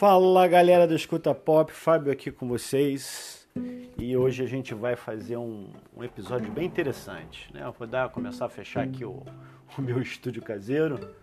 [0.00, 3.46] Fala galera do Escuta Pop, Fábio aqui com vocês
[3.98, 7.52] e hoje a gente vai fazer um, um episódio bem interessante.
[7.52, 7.62] Né?
[7.62, 9.22] Eu vou dar, começar a fechar aqui o,
[9.76, 11.14] o meu estúdio caseiro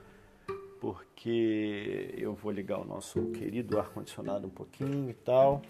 [0.79, 5.63] porque eu vou ligar o nosso querido ar-condicionado um pouquinho e tal.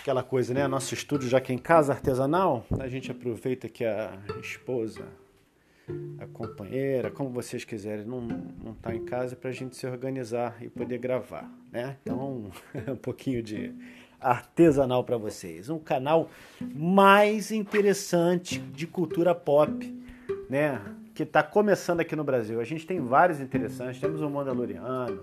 [0.00, 0.66] Aquela coisa, né?
[0.66, 5.06] Nosso estúdio já que é em casa artesanal, a gente aproveita que a esposa
[6.18, 10.56] a companheira, como vocês quiserem, não, não tá em casa para a gente se organizar
[10.60, 11.96] e poder gravar, né?
[12.02, 12.50] Então,
[12.88, 13.72] um pouquinho de
[14.20, 15.68] artesanal para vocês.
[15.68, 16.30] Um canal
[16.60, 19.94] mais interessante de cultura pop,
[20.48, 20.80] né?
[21.14, 22.60] Que está começando aqui no Brasil.
[22.60, 24.00] A gente tem vários interessantes.
[24.00, 25.22] Temos o Mandaloriano,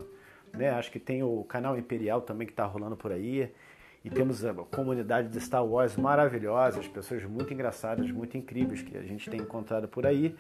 [0.54, 0.70] né?
[0.70, 3.52] Acho que tem o canal Imperial também que está rolando por aí.
[4.04, 8.98] E temos a comunidade de Star Wars maravilhosa, as pessoas muito engraçadas, muito incríveis que
[8.98, 10.36] a gente tem encontrado por aí.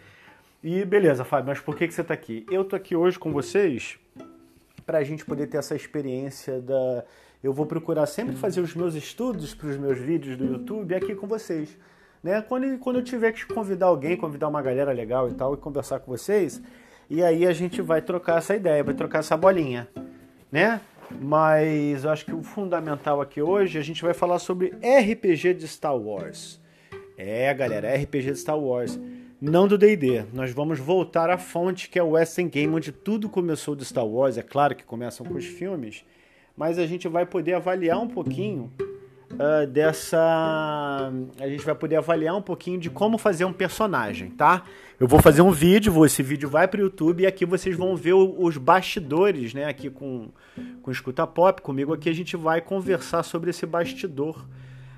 [0.61, 2.45] E beleza, Fábio, mas por que, que você está aqui?
[2.51, 3.97] Eu tô aqui hoje com vocês
[4.85, 7.05] para a gente poder ter essa experiência da.
[7.41, 11.15] Eu vou procurar sempre fazer os meus estudos para os meus vídeos do YouTube aqui
[11.15, 11.77] com vocês.
[12.21, 12.41] Né?
[12.41, 15.99] Quando, quando eu tiver que convidar alguém, convidar uma galera legal e tal, e conversar
[15.99, 16.61] com vocês,
[17.09, 19.89] e aí a gente vai trocar essa ideia, vai trocar essa bolinha,
[20.49, 20.79] né?
[21.21, 25.95] Mas acho que o fundamental aqui hoje a gente vai falar sobre RPG de Star
[25.95, 26.59] Wars.
[27.17, 28.99] É, galera, RPG de Star Wars.
[29.39, 30.23] Não do D&D.
[30.33, 34.05] Nós vamos voltar à fonte que é o Western Game, onde tudo começou do Star
[34.05, 34.37] Wars.
[34.37, 36.05] É claro que começam com os filmes,
[36.55, 38.71] mas a gente vai poder avaliar um pouquinho
[39.33, 41.11] uh, dessa.
[41.39, 44.63] A gente vai poder avaliar um pouquinho de como fazer um personagem, tá?
[45.03, 47.93] Eu vou fazer um vídeo, esse vídeo vai para o YouTube e aqui vocês vão
[47.93, 49.65] ver os bastidores, né?
[49.65, 50.29] Aqui com,
[50.81, 54.47] com Escuta Pop, comigo aqui a gente vai conversar sobre esse bastidor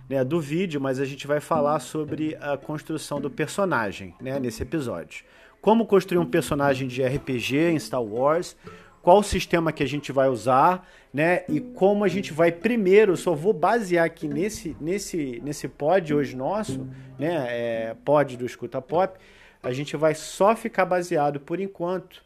[0.08, 4.62] né, do vídeo, mas a gente vai falar sobre a construção do personagem né, nesse
[4.62, 5.26] episódio.
[5.60, 8.56] Como construir um personagem de RPG em Star Wars,
[9.02, 11.46] qual sistema que a gente vai usar, né?
[11.50, 16.36] E como a gente vai primeiro, só vou basear aqui nesse nesse nesse pod hoje
[16.36, 17.48] nosso, né?
[17.50, 19.18] É, pod do Escuta Pop.
[19.66, 22.22] A gente vai só ficar baseado por enquanto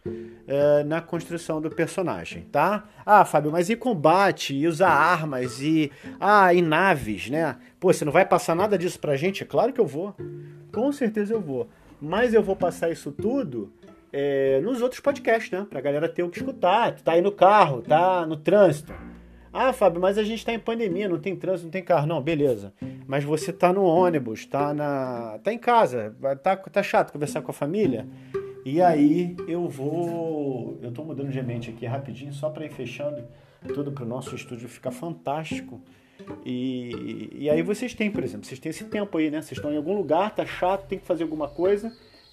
[0.45, 2.83] é, na construção do personagem, tá?
[3.05, 5.89] Ah, Fábio, mas e combate, e usar armas, e
[6.19, 7.55] ah, e naves, né?
[7.79, 9.45] Pô, você não vai passar nada disso pra gente?
[9.45, 10.13] Claro que eu vou.
[10.73, 11.69] Com certeza eu vou.
[12.01, 13.71] Mas eu vou passar isso tudo
[14.11, 15.66] é, nos outros podcasts, né?
[15.69, 16.94] Pra galera ter o que escutar.
[16.94, 18.94] Tu tá aí no carro, tá no trânsito.
[19.51, 22.07] Ah, Fábio, mas a gente tá em pandemia, não tem trânsito, não tem carro.
[22.07, 22.73] Não, beleza.
[23.07, 25.39] Mas você tá no ônibus, tá na.
[25.43, 28.07] tá em casa, tá, tá chato conversar com a família.
[28.65, 30.77] E aí eu vou.
[30.81, 33.23] Eu tô mudando de ambiente aqui rapidinho, só para ir fechando
[33.73, 35.81] tudo pro nosso estúdio ficar fantástico.
[36.45, 39.41] E, e aí vocês têm, por exemplo, vocês têm esse tempo aí, né?
[39.41, 41.91] Vocês estão em algum lugar, tá chato, tem que fazer alguma coisa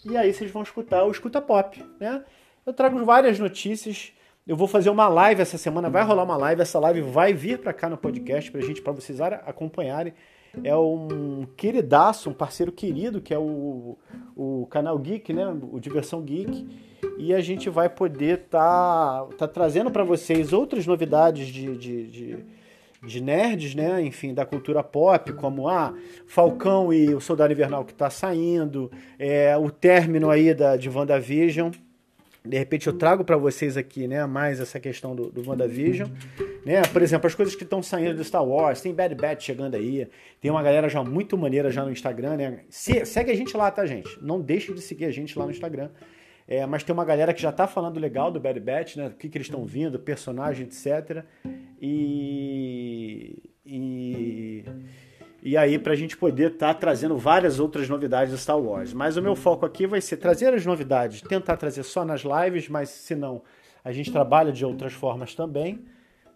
[0.09, 2.23] e aí vocês vão escutar o Escuta Pop, né?
[2.65, 4.13] Eu trago várias notícias.
[4.47, 7.59] Eu vou fazer uma live essa semana, vai rolar uma live, essa live vai vir
[7.59, 10.15] para cá no podcast pra gente, para vocês acompanharem.
[10.63, 13.99] É um queridaço, um parceiro querido, que é o,
[14.37, 15.45] o canal Geek, né?
[15.73, 16.65] O Diversão Geek.
[17.19, 22.39] E a gente vai poder tá, tá trazendo para vocês outras novidades de, de, de
[23.05, 24.01] de nerds, né?
[24.03, 25.95] Enfim, da cultura pop, como ah,
[26.27, 31.71] Falcão e o Soldado Invernal que está saindo, é, o término aí da, de WandaVision.
[32.47, 36.09] De repente eu trago para vocês aqui, né, mais essa questão do, do WandaVision,
[36.65, 36.83] né?
[36.93, 40.09] Por exemplo, as coisas que estão saindo do Star Wars, tem Bad Batch chegando aí,
[40.41, 42.61] tem uma galera já muito maneira já no Instagram, né?
[42.69, 44.19] Se, segue a gente lá, tá, gente?
[44.23, 45.91] Não deixe de seguir a gente lá no Instagram.
[46.49, 49.09] É, mas tem uma galera que já tá falando legal do Bad Batch, né?
[49.09, 51.25] O que, que eles estão vindo, personagem, etc.
[51.83, 54.65] E, e,
[55.49, 58.93] e aí, para a gente poder estar tá trazendo várias outras novidades do Star Wars.
[58.93, 62.69] Mas o meu foco aqui vai ser trazer as novidades, tentar trazer só nas lives,
[62.69, 63.41] mas se não,
[63.85, 65.85] a gente trabalha de outras formas também.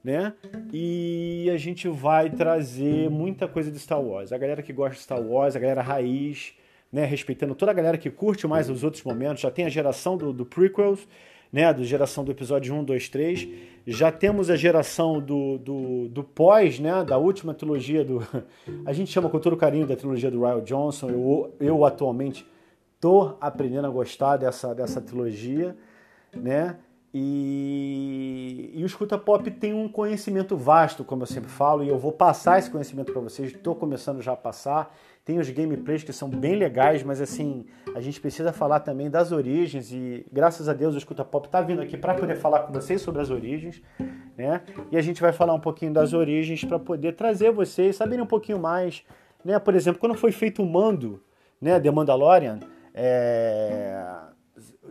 [0.04, 0.32] Né?
[0.72, 4.32] E a gente vai trazer muita coisa de Star Wars.
[4.32, 6.54] A galera que gosta de Star Wars, a galera raiz,
[6.92, 7.04] né?
[7.04, 9.42] respeitando toda a galera que curte mais os outros momentos.
[9.42, 11.08] Já tem a geração do, do prequels,
[11.52, 13.48] né, da geração do episódio 1, 2, 3.
[13.86, 18.26] Já temos a geração do, do, do pós, né, da última trilogia do.
[18.86, 21.10] A gente chama com todo carinho da trilogia do Ryan Johnson.
[21.10, 22.46] Eu, eu atualmente
[23.00, 25.76] tô aprendendo a gostar dessa, dessa trilogia,
[26.32, 26.76] né?
[27.12, 31.98] E, e o Escuta Pop tem um conhecimento vasto, como eu sempre falo, e eu
[31.98, 33.50] vou passar esse conhecimento para vocês.
[33.50, 34.96] Estou começando já a passar.
[35.24, 39.32] Tem os gameplays que são bem legais, mas assim, a gente precisa falar também das
[39.32, 42.72] origens e graças a Deus o Escuta Pop está vindo aqui para poder falar com
[42.72, 43.82] vocês sobre as origens,
[44.36, 44.62] né?
[44.90, 48.26] E a gente vai falar um pouquinho das origens para poder trazer vocês saberem um
[48.26, 49.04] pouquinho mais,
[49.44, 49.58] né?
[49.58, 51.22] Por exemplo, quando foi feito o Mando,
[51.60, 52.60] né, The Mandalorian,
[52.94, 54.29] é...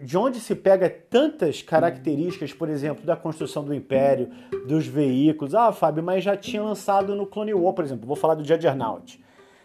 [0.02, 4.30] de onde se pega tantas características, por exemplo, da construção do Império,
[4.68, 5.54] dos veículos.
[5.54, 8.08] Ah, Fábio, mas já tinha lançado no Clone War, por exemplo.
[8.08, 9.24] Vou falar do Judgernaut.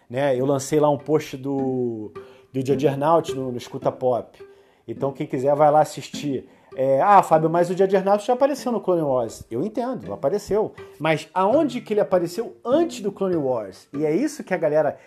[0.08, 0.38] Né?
[0.38, 2.12] Eu lancei lá um post do,
[2.52, 4.38] do Judgernaut no, no Escuta Pop.
[4.86, 6.48] Então, quem quiser vai lá assistir.
[6.76, 9.44] É, ah, Fábio, mas o Judgernaut já apareceu no Clone Wars.
[9.50, 10.72] Eu entendo, apareceu.
[10.98, 13.88] Mas aonde que ele apareceu antes do Clone Wars?
[13.96, 14.98] E é isso que a galera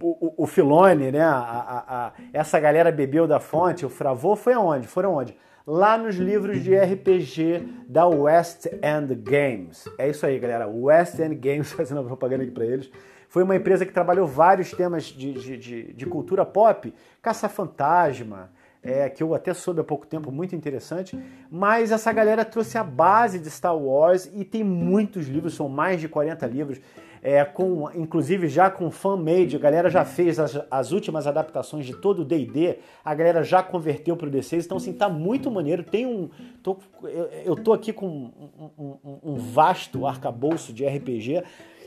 [0.00, 1.22] o, o Filone, né?
[1.22, 4.86] A, a, a, essa galera bebeu da fonte, o Fravô, foi aonde?
[4.86, 5.36] Foram onde?
[5.66, 9.84] Lá nos livros de RPG da West End Games.
[9.98, 10.68] É isso aí, galera.
[10.68, 12.90] West End Games, fazendo a propaganda aqui para eles.
[13.28, 18.50] Foi uma empresa que trabalhou vários temas de, de, de, de cultura pop, caça-fantasma,
[18.82, 21.18] é, que eu até soube há pouco tempo, muito interessante.
[21.50, 26.00] Mas essa galera trouxe a base de Star Wars e tem muitos livros, são mais
[26.00, 26.80] de 40 livros
[27.22, 31.94] é, com, inclusive já com fan-made, a galera já fez as, as últimas adaptações de
[31.96, 35.82] todo o D&D, a galera já converteu para o D6, então assim, tá muito maneiro,
[35.82, 36.28] tem um...
[36.62, 41.42] Tô, eu, eu tô aqui com um, um, um vasto arcabouço de RPG,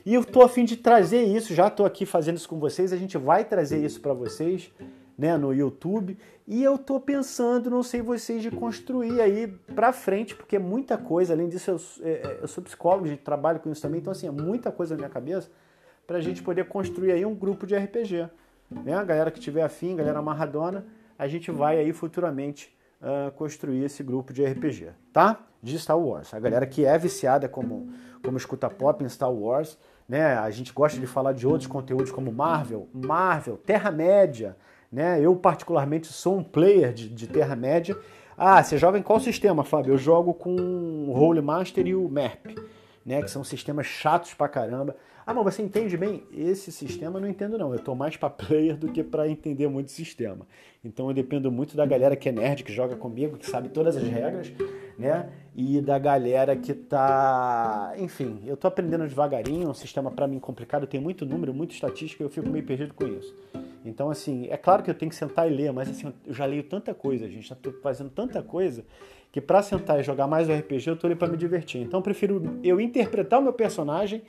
[0.05, 2.93] e eu tô a fim de trazer isso, já tô aqui fazendo isso com vocês,
[2.93, 4.71] a gente vai trazer isso para vocês,
[5.19, 6.17] né, no YouTube.
[6.47, 10.97] E eu tô pensando, não sei vocês, de construir aí para frente, porque é muita
[10.97, 11.33] coisa.
[11.33, 14.27] Além disso, eu, é, é, eu sou psicólogo, gente trabalha com isso também, então assim,
[14.27, 15.51] é muita coisa na minha cabeça
[16.07, 18.29] para a gente poder construir aí um grupo de RPG.
[18.71, 18.93] Né?
[18.93, 20.85] A galera que tiver afim, galera amarradona,
[21.17, 25.45] a gente vai aí futuramente uh, construir esse grupo de RPG, tá?
[25.61, 26.33] De Star Wars.
[26.33, 27.89] A galera que é viciada como,
[28.23, 29.77] como escuta pop em Star Wars,
[30.07, 30.37] né?
[30.37, 34.55] A gente gosta de falar de outros conteúdos como Marvel, Marvel, Terra-média,
[34.91, 35.19] né?
[35.21, 37.97] Eu, particularmente, sou um player de, de Terra-média.
[38.37, 39.93] Ah, você joga em qual sistema, Fábio?
[39.93, 42.55] Eu jogo com o Role Master e o MERP,
[43.05, 43.21] né?
[43.21, 44.95] que são sistemas chatos pra caramba.
[45.29, 46.23] Ah, mas você entende bem?
[46.35, 47.71] Esse sistema eu não entendo não.
[47.71, 50.47] Eu tô mais para player do que para entender muito sistema.
[50.83, 53.95] Então eu dependo muito da galera que é nerd, que joga comigo, que sabe todas
[53.95, 54.51] as regras,
[54.99, 55.29] né?
[55.55, 60.85] E da galera que tá, enfim, eu tô aprendendo devagarinho, um sistema para mim complicado,
[60.85, 63.33] tem muito número, muita estatística, eu fico meio perdido com isso.
[63.83, 66.45] Então assim, é claro que eu tenho que sentar e ler, mas assim, eu já
[66.45, 68.83] leio tanta coisa, gente, já tô fazendo tanta coisa
[69.31, 71.81] que para sentar e jogar mais o RPG eu tô ali para me divertir.
[71.81, 74.21] Então eu prefiro eu interpretar o meu personagem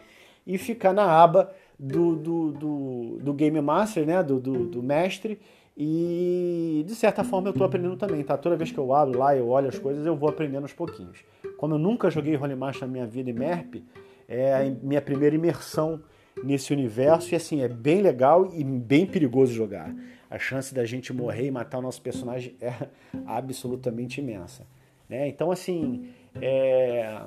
[0.47, 4.23] e ficar na aba do, do, do, do Game Master, né?
[4.23, 5.41] Do, do, do, mestre.
[5.83, 8.37] E de certa forma eu estou aprendendo também, tá?
[8.37, 11.25] Toda vez que eu abro lá, eu olho as coisas, eu vou aprendendo aos pouquinhos.
[11.57, 13.83] Como eu nunca joguei Role Master na minha vida e MERP,
[14.29, 16.03] é a minha primeira imersão
[16.45, 19.91] nesse universo e assim, é bem legal e bem perigoso jogar.
[20.29, 22.75] A chance da gente morrer e matar o nosso personagem é
[23.25, 24.67] absolutamente imensa.
[25.09, 25.29] Né?
[25.29, 27.23] Então, assim, é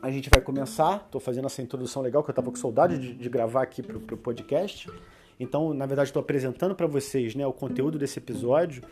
[0.00, 1.02] a gente vai começar.
[1.06, 3.96] Estou fazendo essa introdução legal que eu estava com saudade de, de gravar aqui para
[3.96, 4.88] o podcast.
[5.38, 8.82] Então, na verdade, estou apresentando para vocês né, o conteúdo desse episódio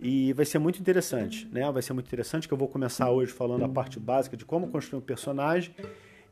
[0.00, 1.48] e vai ser muito interessante.
[1.52, 1.70] Né?
[1.70, 4.68] Vai ser muito interessante que eu vou começar hoje falando a parte básica de como
[4.68, 5.74] construir um personagem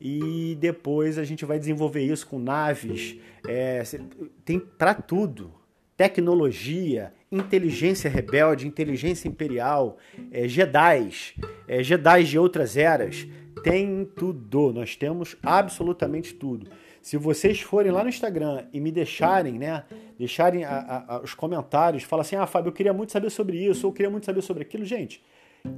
[0.01, 3.17] e depois a gente vai desenvolver isso com naves.
[3.47, 3.83] É,
[4.45, 5.53] tem para tudo.
[5.97, 9.99] Tecnologia, inteligência rebelde, inteligência imperial,
[10.33, 11.35] é, Jedi's,
[11.69, 13.27] é, Jedi's de outras eras
[13.63, 16.69] tem tudo, nós temos absolutamente tudo.
[17.03, 19.85] Se vocês forem lá no Instagram e me deixarem, né,
[20.19, 23.57] deixarem a, a, a, os comentários, fala assim, ah, Fábio, eu queria muito saber sobre
[23.57, 25.23] isso, ou eu queria muito saber sobre aquilo, gente,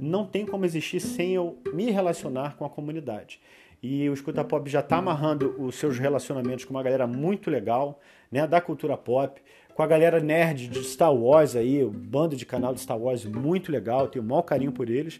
[0.01, 3.39] não tem como existir sem eu me relacionar com a comunidade.
[3.81, 7.99] E o Escuta Pop já está amarrando os seus relacionamentos com uma galera muito legal,
[8.31, 9.41] né, da cultura pop,
[9.73, 13.25] com a galera nerd de Star Wars aí, o bando de canal de Star Wars
[13.25, 15.17] muito legal, tenho o maior carinho por eles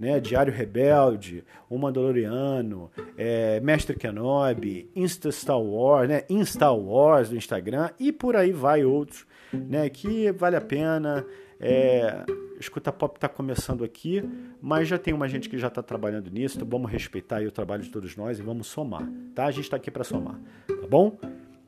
[0.00, 0.18] né?
[0.18, 6.22] Diário Rebelde, O Mandaloriano, é, Mestre Kenobi, Insta Star Wars, né?
[6.30, 9.90] Insta Wars do Instagram e por aí vai outros, né?
[9.90, 11.26] Que vale a pena.
[11.60, 12.24] É,
[12.58, 14.22] Escuta Pop está começando aqui,
[14.60, 17.82] mas já tem uma gente que já está trabalhando nisso, então vamos respeitar o trabalho
[17.82, 19.44] de todos nós e vamos somar, tá?
[19.44, 21.18] A gente está aqui para somar, tá bom?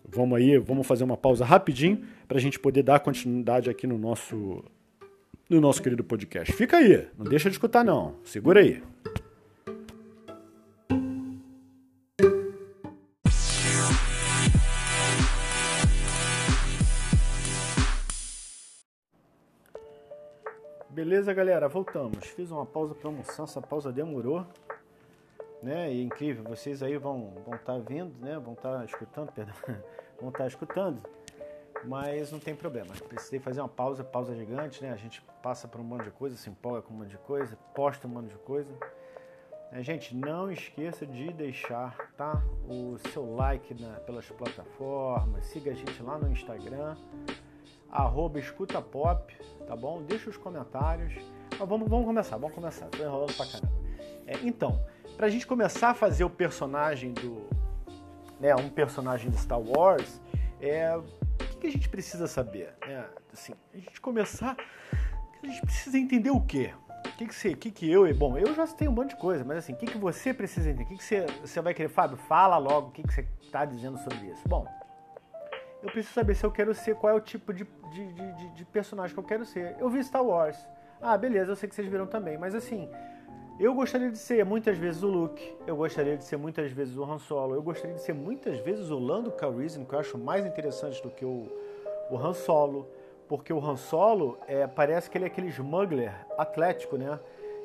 [0.07, 3.99] Vamos aí, vamos fazer uma pausa rapidinho para a gente poder dar continuidade aqui no
[3.99, 4.63] nosso
[5.53, 6.51] no nosso querido podcast.
[6.55, 8.17] Fica aí, não deixa de escutar não.
[8.25, 8.83] Segura aí.
[20.89, 22.27] Beleza, galera, voltamos.
[22.29, 24.47] Fiz uma pausa para almoçar, essa pausa demorou,
[25.63, 25.93] né?
[25.93, 28.39] E é incrível, vocês aí vão vão estar tá vendo, né?
[28.39, 29.55] Vão estar tá escutando, perdão,
[30.19, 31.03] vão estar tá escutando
[31.85, 32.95] mas não tem problema.
[33.09, 34.93] Precisei fazer uma pausa, pausa gigante, né?
[34.93, 37.57] A gente passa por um monte de coisa, se empolga com um monte de coisa,
[37.75, 38.71] posta um monte de coisa.
[39.73, 45.75] É, gente, não esqueça de deixar tá, o seu like na, pelas plataformas, siga a
[45.75, 46.95] gente lá no Instagram,
[47.91, 49.35] arroba escutapop,
[49.67, 50.03] tá bom?
[50.03, 51.15] Deixa os comentários.
[51.59, 52.87] Mas vamos, vamos começar, vamos começar.
[52.89, 53.73] Tô enrolando pra caramba.
[54.27, 54.85] É, então,
[55.17, 57.49] pra gente começar a fazer o personagem do.
[58.39, 60.21] Né, um personagem de Star Wars,
[60.61, 61.01] é,
[61.63, 62.75] que, a gente precisa saber?
[62.83, 64.57] É, assim, a gente começar.
[65.43, 66.75] A gente precisa entender o quê?
[67.07, 69.45] O que, que você, que, que eu, bom, eu já tenho um monte de coisa,
[69.45, 70.85] mas assim, o que, que você precisa entender?
[70.85, 72.17] O que, que você, você vai querer, Fábio?
[72.17, 74.47] Fala logo o que, que você está dizendo sobre isso.
[74.49, 74.67] Bom,
[75.83, 78.65] eu preciso saber se eu quero ser, qual é o tipo de, de, de, de,
[78.67, 79.77] personagem que eu quero ser.
[79.79, 80.57] Eu vi Star Wars.
[81.01, 82.89] Ah, beleza, eu sei que vocês viram também, mas assim,
[83.59, 87.05] eu gostaria de ser muitas vezes o Luke, eu gostaria de ser muitas vezes o
[87.05, 90.45] Han Solo, eu gostaria de ser muitas vezes o Lando Calrissian, que eu acho mais
[90.45, 91.49] interessante do que o,
[92.11, 92.89] o Han Solo,
[93.29, 97.19] porque o Han Solo é, parece que ele é aquele smuggler atlético, né?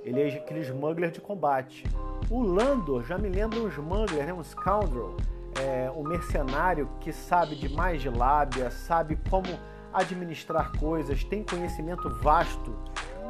[0.04, 1.84] Ele é aquele smuggler de combate.
[2.30, 4.34] O Lando já me lembra um smuggler, né?
[4.34, 5.16] um scoundrel
[5.60, 9.48] é, um mercenário que sabe de mais de lábia, sabe como
[9.94, 12.76] administrar coisas, tem conhecimento vasto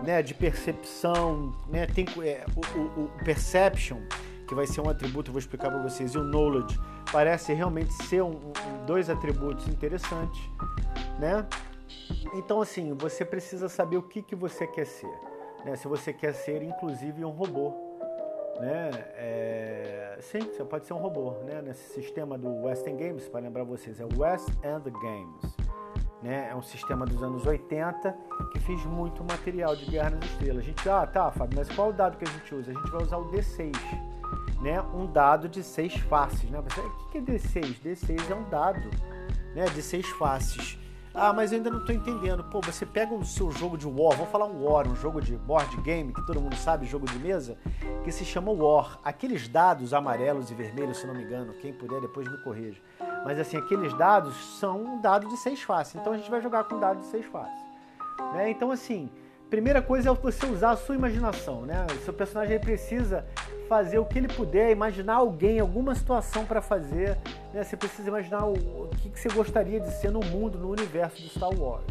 [0.03, 3.99] né, de percepção, né, tem é, o, o, o, perception,
[4.47, 6.79] que vai ser um atributo, vou explicar para vocês, e o knowledge,
[7.11, 10.41] parece realmente ser um, um, dois atributos interessantes,
[11.19, 11.45] né?
[12.33, 15.11] Então, assim, você precisa saber o que, que você quer ser.
[15.65, 15.75] Né?
[15.75, 17.87] Se você quer ser, inclusive, um robô
[18.59, 18.89] né?
[19.15, 21.61] É, sim, você pode ser um robô, né?
[21.61, 25.57] Nesse sistema do West Games, para lembrar vocês, é West End Games.
[26.21, 26.49] Né?
[26.49, 28.17] É um sistema dos anos 80
[28.51, 30.63] que fez muito material de Guerra nas Estrelas.
[30.63, 32.71] A gente, ah, tá, Fábio, mas qual o dado que a gente usa?
[32.71, 33.71] A gente vai usar o D6,
[34.61, 34.81] né?
[34.93, 36.59] Um dado de seis faces, né?
[36.61, 37.81] Você, o que é D6?
[37.83, 38.89] D6 é um dado,
[39.53, 39.65] né?
[39.65, 40.79] De seis faces.
[41.19, 42.43] Ah, mas eu ainda não estou entendendo.
[42.43, 45.35] Pô, você pega o seu jogo de War, vamos falar um War, um jogo de
[45.35, 47.57] board game, que todo mundo sabe, jogo de mesa,
[48.03, 48.99] que se chama War.
[49.03, 52.79] Aqueles dados amarelos e vermelhos, se não me engano, quem puder depois me corrija.
[53.25, 55.95] Mas assim, aqueles dados são um dado de seis faces.
[55.95, 57.65] Então a gente vai jogar com dado de seis faces.
[58.33, 58.51] Né?
[58.51, 59.09] Então assim,
[59.49, 61.85] primeira coisa é você usar a sua imaginação, né?
[61.91, 63.25] O seu personagem precisa
[63.67, 67.17] fazer o que ele puder, imaginar alguém, alguma situação para fazer.
[67.53, 67.63] Né?
[67.63, 71.29] Você precisa imaginar o, que, que, você gostaria de ser no mundo, no universo de
[71.29, 71.85] Star Wars.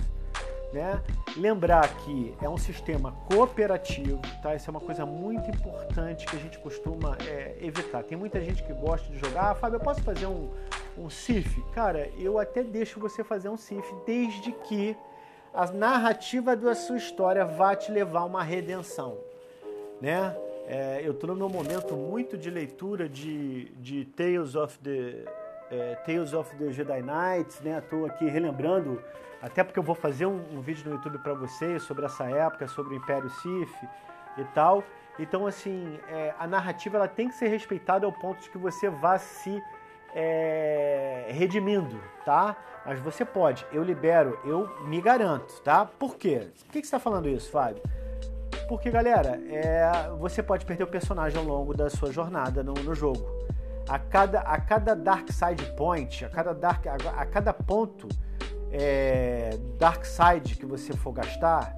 [0.72, 1.00] Né?
[1.36, 4.54] Lembrar que é um sistema cooperativo, tá?
[4.54, 8.02] Isso é uma coisa muito importante que a gente costuma é, evitar.
[8.02, 9.50] Tem muita gente que gosta de jogar.
[9.50, 10.50] Ah, Fábio, eu posso fazer um,
[10.98, 11.62] um CIF?
[11.72, 14.96] Cara, eu até deixo você fazer um CIF desde que
[15.56, 19.16] a narrativa da sua história vá te levar a uma redenção,
[20.02, 20.36] né?
[20.68, 25.24] É, eu estou no meu momento muito de leitura de, de Tales of the
[25.70, 27.78] é, Tales of the Jedi Knights, né?
[27.78, 29.02] Estou aqui relembrando,
[29.40, 32.68] até porque eu vou fazer um, um vídeo no YouTube para vocês sobre essa época,
[32.68, 33.88] sobre o Império Sith
[34.36, 34.84] e tal.
[35.18, 38.90] Então, assim, é, a narrativa ela tem que ser respeitada ao ponto de que você
[38.90, 39.62] vá se
[40.14, 42.54] é, redimindo, tá?
[42.86, 45.84] Mas você pode, eu libero, eu me garanto, tá?
[45.84, 46.48] Por quê?
[46.64, 47.82] Por que, você está falando isso, Fábio?
[48.68, 52.94] Porque, galera, é, você pode perder o personagem ao longo da sua jornada no, no
[52.94, 53.26] jogo.
[53.88, 58.08] A cada, a cada Dark Side Point, a cada, dark, a, a cada ponto
[58.70, 61.74] é, Dark Side que você for gastar,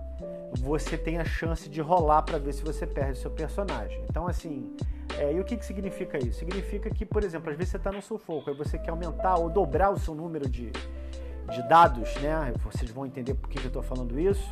[0.59, 4.03] você tem a chance de rolar para ver se você perde seu personagem.
[4.11, 4.77] Então, assim,
[5.17, 6.41] é, e o que, que significa isso?
[6.41, 9.49] Significa que, por exemplo, às vezes você está no sufoco, aí você quer aumentar ou
[9.49, 12.53] dobrar o seu número de, de dados, né?
[12.65, 14.49] Vocês vão entender por que eu estou falando isso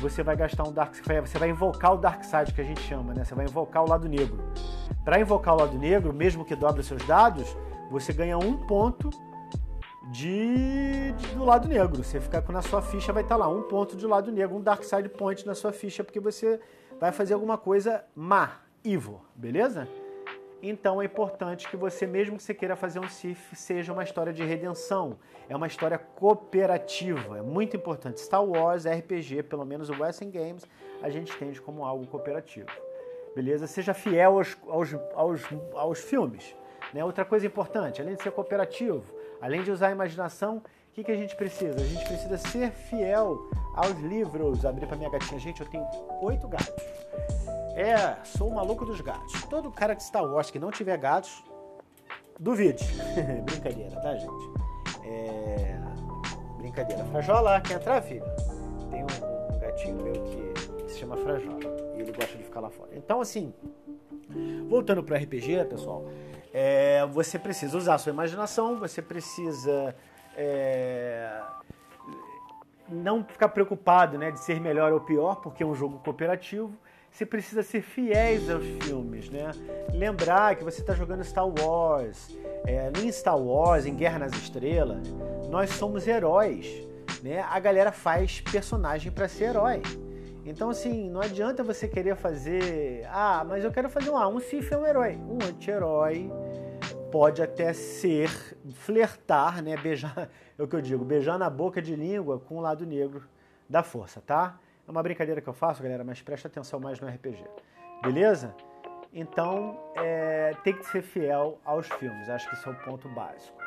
[0.00, 3.14] você vai gastar um Dark você vai invocar o Dark Side que a gente chama,
[3.14, 3.24] né?
[3.24, 4.38] Você vai invocar o lado negro.
[5.04, 7.56] Para invocar o lado negro, mesmo que dobre seus dados,
[7.90, 9.10] você ganha um ponto
[10.10, 12.02] de, de, do lado negro.
[12.02, 14.56] Você fica com na sua ficha vai estar tá lá um ponto de lado negro,
[14.56, 16.60] um Dark Side Point na sua ficha, porque você
[17.00, 19.88] vai fazer alguma coisa má, evil, beleza?
[20.62, 24.32] Então é importante que você, mesmo que você queira fazer um CIF, seja uma história
[24.32, 25.18] de redenção.
[25.48, 27.38] É uma história cooperativa.
[27.38, 28.20] É muito importante.
[28.20, 30.66] Star Wars, RPG, pelo menos o Western Games,
[31.02, 32.68] a gente entende como algo cooperativo.
[33.34, 33.66] Beleza?
[33.66, 35.42] Seja fiel aos, aos, aos,
[35.74, 36.56] aos filmes.
[36.94, 37.04] Né?
[37.04, 39.04] Outra coisa importante, além de ser cooperativo,
[39.42, 41.74] além de usar a imaginação, o que, que a gente precisa?
[41.74, 44.64] A gente precisa ser fiel aos livros.
[44.64, 45.38] Abrir para minha gatinha.
[45.38, 45.84] Gente, eu tenho
[46.22, 47.43] oito gatos.
[47.74, 49.42] É, sou o maluco dos gatos.
[49.44, 51.42] Todo cara que Star Wars que não tiver gatos,
[52.38, 52.84] duvide.
[53.44, 54.50] Brincadeira, tá, gente?
[55.04, 55.76] É...
[56.56, 57.04] Brincadeira.
[57.06, 58.24] Frajola, quer entrar, filho?
[58.90, 61.58] Tem um, um gatinho meu que se chama Frajola.
[61.96, 62.90] E ele gosta de ficar lá fora.
[62.94, 63.52] Então, assim,
[64.68, 66.04] voltando para RPG, pessoal,
[66.52, 69.96] é, você precisa usar a sua imaginação, você precisa
[70.36, 71.40] é,
[72.88, 76.72] não ficar preocupado né, de ser melhor ou pior, porque é um jogo cooperativo
[77.14, 79.52] você precisa ser fiéis aos filmes, né?
[79.92, 82.36] Lembrar que você está jogando Star Wars.
[82.66, 85.06] É, em Star Wars, em Guerra nas Estrelas,
[85.48, 86.66] nós somos heróis.
[87.22, 89.80] né, a galera faz personagem para ser herói.
[90.44, 93.06] Então, assim, não adianta você querer fazer.
[93.08, 94.16] Ah, mas eu quero fazer um.
[94.16, 95.16] Ah, um Sif é um herói.
[95.16, 96.28] Um anti-herói
[97.12, 98.28] pode até ser
[98.72, 99.76] flertar, né?
[99.76, 100.28] Beijar,
[100.58, 103.22] é o que eu digo, beijar na boca de língua com o lado negro
[103.68, 104.58] da força, tá?
[104.86, 107.42] É uma brincadeira que eu faço, galera, mas presta atenção mais no RPG.
[108.02, 108.54] Beleza?
[109.12, 112.28] Então, é, tem que ser fiel aos filmes.
[112.28, 113.64] Acho que esse é o ponto básico.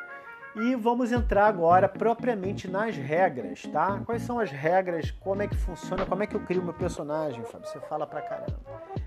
[0.56, 4.02] E vamos entrar agora propriamente nas regras, tá?
[4.06, 7.44] Quais são as regras, como é que funciona, como é que eu crio meu personagem,
[7.46, 7.68] Fábio?
[7.68, 8.60] Você fala pra caramba.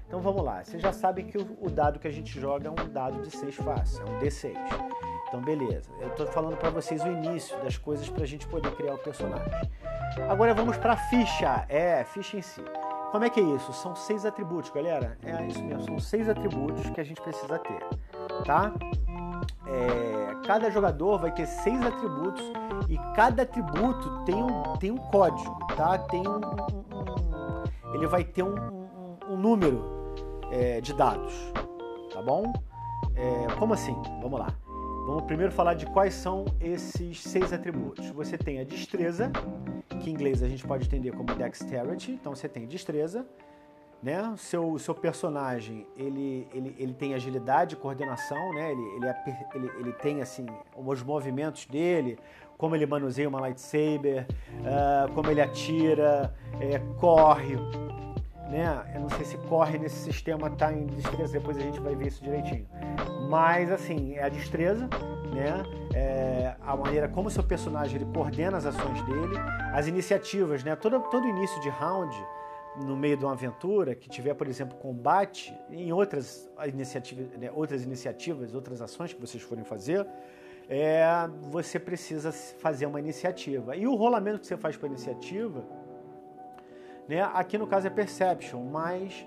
[0.06, 2.88] Então vamos lá, você já sabe que o, dado que a gente joga é um
[2.92, 4.54] dado de 6 faces, é um D6.
[5.30, 8.94] Então beleza, eu tô falando para vocês o início das coisas pra gente poder criar
[8.94, 9.50] o personagem.
[10.28, 12.62] Agora vamos pra ficha, é, ficha em si.
[13.10, 13.72] Como é que é isso?
[13.72, 15.16] São seis atributos, galera.
[15.24, 17.80] É isso mesmo, são seis atributos que a gente precisa ter,
[18.44, 18.74] tá?
[19.70, 22.42] é, cada jogador vai ter seis atributos
[22.88, 25.96] e cada atributo tem um, tem um código, tá?
[25.98, 28.54] Tem um, um, um ele vai ter um,
[29.28, 30.12] um número
[30.50, 31.32] é, de dados,
[32.12, 32.52] tá bom?
[33.14, 33.94] É, como assim?
[34.20, 34.48] Vamos lá.
[35.10, 38.08] Vamos primeiro falar de quais são esses seis atributos.
[38.10, 39.32] Você tem a destreza,
[40.00, 43.26] que em inglês a gente pode entender como dexterity, então você tem destreza
[44.00, 44.34] né?
[44.36, 48.70] Seu, seu personagem, ele, ele, ele tem agilidade, coordenação, né?
[48.70, 52.16] Ele, ele, é, ele, ele tem, assim, os movimentos dele,
[52.56, 54.26] como ele manuseia uma lightsaber,
[54.60, 57.56] uh, como ele atira, é, corre,
[58.50, 58.84] né?
[58.94, 62.08] Eu não sei se corre nesse sistema tá em destreza, depois a gente vai ver
[62.08, 62.66] isso direitinho.
[63.28, 64.88] Mas, assim, é a destreza,
[65.32, 65.62] né?
[65.94, 69.36] É a maneira como o seu personagem ele coordena as ações dele,
[69.72, 70.74] as iniciativas, né?
[70.74, 72.14] Todo, todo início de round
[72.76, 77.82] no meio de uma aventura que tiver, por exemplo, combate, em outras iniciativas, né, outras
[77.82, 80.06] iniciativas, outras ações que vocês forem fazer,
[80.68, 81.04] é,
[81.50, 83.76] você precisa fazer uma iniciativa.
[83.76, 85.64] E o rolamento que você faz para iniciativa,
[87.10, 89.26] né, aqui no caso é Perception, mas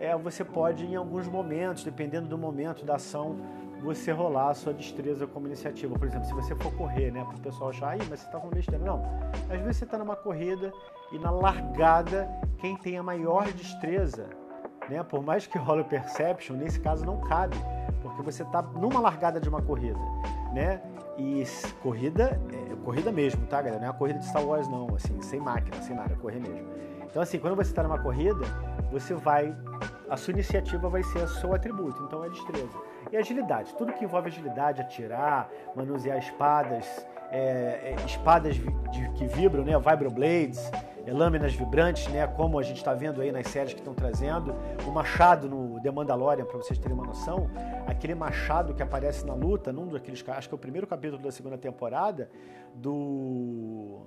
[0.00, 3.36] é, você pode, em alguns momentos, dependendo do momento da ação,
[3.80, 5.96] você rolar a sua destreza como iniciativa.
[5.96, 8.40] Por exemplo, se você for correr, né, para o pessoal achar, Ih, mas você está
[8.40, 8.84] com besteira.
[8.84, 9.04] Não,
[9.48, 10.72] às vezes você está numa corrida
[11.12, 14.26] e na largada, quem tem a maior destreza,
[14.88, 17.56] né, por mais que role o Perception, nesse caso não cabe,
[18.02, 20.00] porque você está numa largada de uma corrida,
[20.52, 20.82] né?
[21.16, 21.44] E
[21.80, 23.78] corrida, é, corrida mesmo, tá, galera?
[23.78, 26.40] Não é a corrida de Star Wars, não, assim, sem máquina, sem nada, é correr
[26.40, 26.80] mesmo.
[27.10, 28.44] Então, assim, quando você está numa corrida,
[28.90, 29.54] você vai.
[30.08, 32.78] A sua iniciativa vai ser o seu atributo, então é destreza.
[33.12, 36.84] E agilidade, tudo que envolve agilidade, atirar, manusear espadas,
[37.30, 39.72] é, é, espadas de, que vibram, né?
[39.78, 40.70] Vibroblades,
[41.06, 42.26] é, lâminas vibrantes, né?
[42.26, 44.54] Como a gente está vendo aí nas séries que estão trazendo.
[44.86, 47.50] O machado no The Mandalorian, para vocês terem uma noção,
[47.86, 51.30] aquele machado que aparece na luta, num daqueles, acho que é o primeiro capítulo da
[51.30, 52.30] segunda temporada,
[52.74, 54.06] do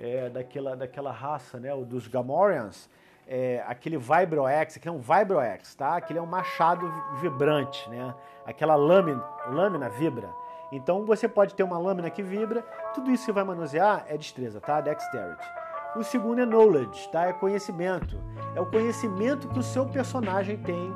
[0.00, 1.72] é, daquela, daquela raça, né?
[1.74, 2.88] O dos Gamorreans
[3.32, 5.96] é, aquele Vibro-X, aquele é um Vibro-X, tá?
[5.96, 8.12] Aquele é um machado vibrante, né?
[8.44, 10.28] Aquela lâmina, lâmina vibra.
[10.72, 14.60] Então você pode ter uma lâmina que vibra, tudo isso que vai manusear é destreza,
[14.60, 14.80] tá?
[14.80, 15.46] Dexterity.
[15.94, 17.26] O segundo é knowledge, tá?
[17.26, 18.18] É conhecimento.
[18.56, 20.92] É o conhecimento que o seu personagem tem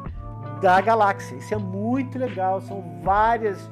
[0.61, 1.37] da galáxia.
[1.37, 3.71] Isso é muito legal, são várias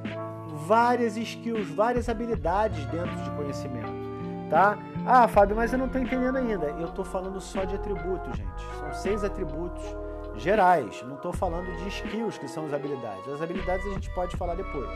[0.67, 3.93] várias skills, várias habilidades dentro de conhecimento,
[4.49, 4.79] tá?
[5.05, 6.67] Ah, Fábio, mas eu não estou entendendo ainda.
[6.67, 8.65] Eu estou falando só de atributos, gente.
[8.79, 9.83] São seis atributos
[10.37, 11.03] gerais.
[11.03, 13.29] Não estou falando de skills, que são as habilidades.
[13.29, 14.89] As habilidades a gente pode falar depois,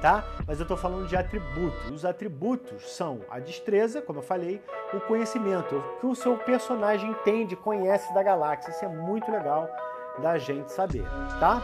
[0.00, 0.24] tá?
[0.46, 1.90] Mas eu estou falando de atributos.
[1.90, 4.62] Os atributos são a destreza, como eu falei,
[4.94, 8.70] o conhecimento, o que o seu personagem entende, conhece da galáxia.
[8.70, 9.68] Isso é muito legal
[10.22, 11.04] da gente saber,
[11.40, 11.60] tá?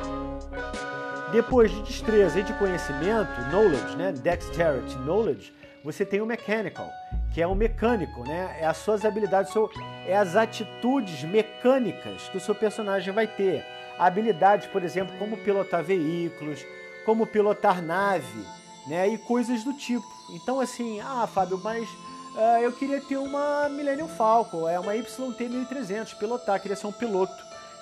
[1.31, 4.13] Depois de destreza e de conhecimento, knowledge, né?
[4.13, 5.53] Dexterity, knowledge,
[5.85, 6.89] você tem o mechanical
[7.35, 8.57] que é o mecânico, né?
[8.61, 9.69] É as suas habilidades, seu,
[10.07, 13.67] é as atitudes mecânicas que o seu personagem vai ter.
[13.99, 16.65] Habilidades, por exemplo, como pilotar veículos,
[17.05, 18.47] como pilotar nave,
[18.87, 19.09] né?
[19.09, 20.07] E coisas do tipo.
[20.31, 26.17] Então, assim, ah, Fábio, mas uh, eu queria ter uma Millennium Falcon, é uma YT-1300,
[26.17, 27.35] pilotar, queria ser um piloto,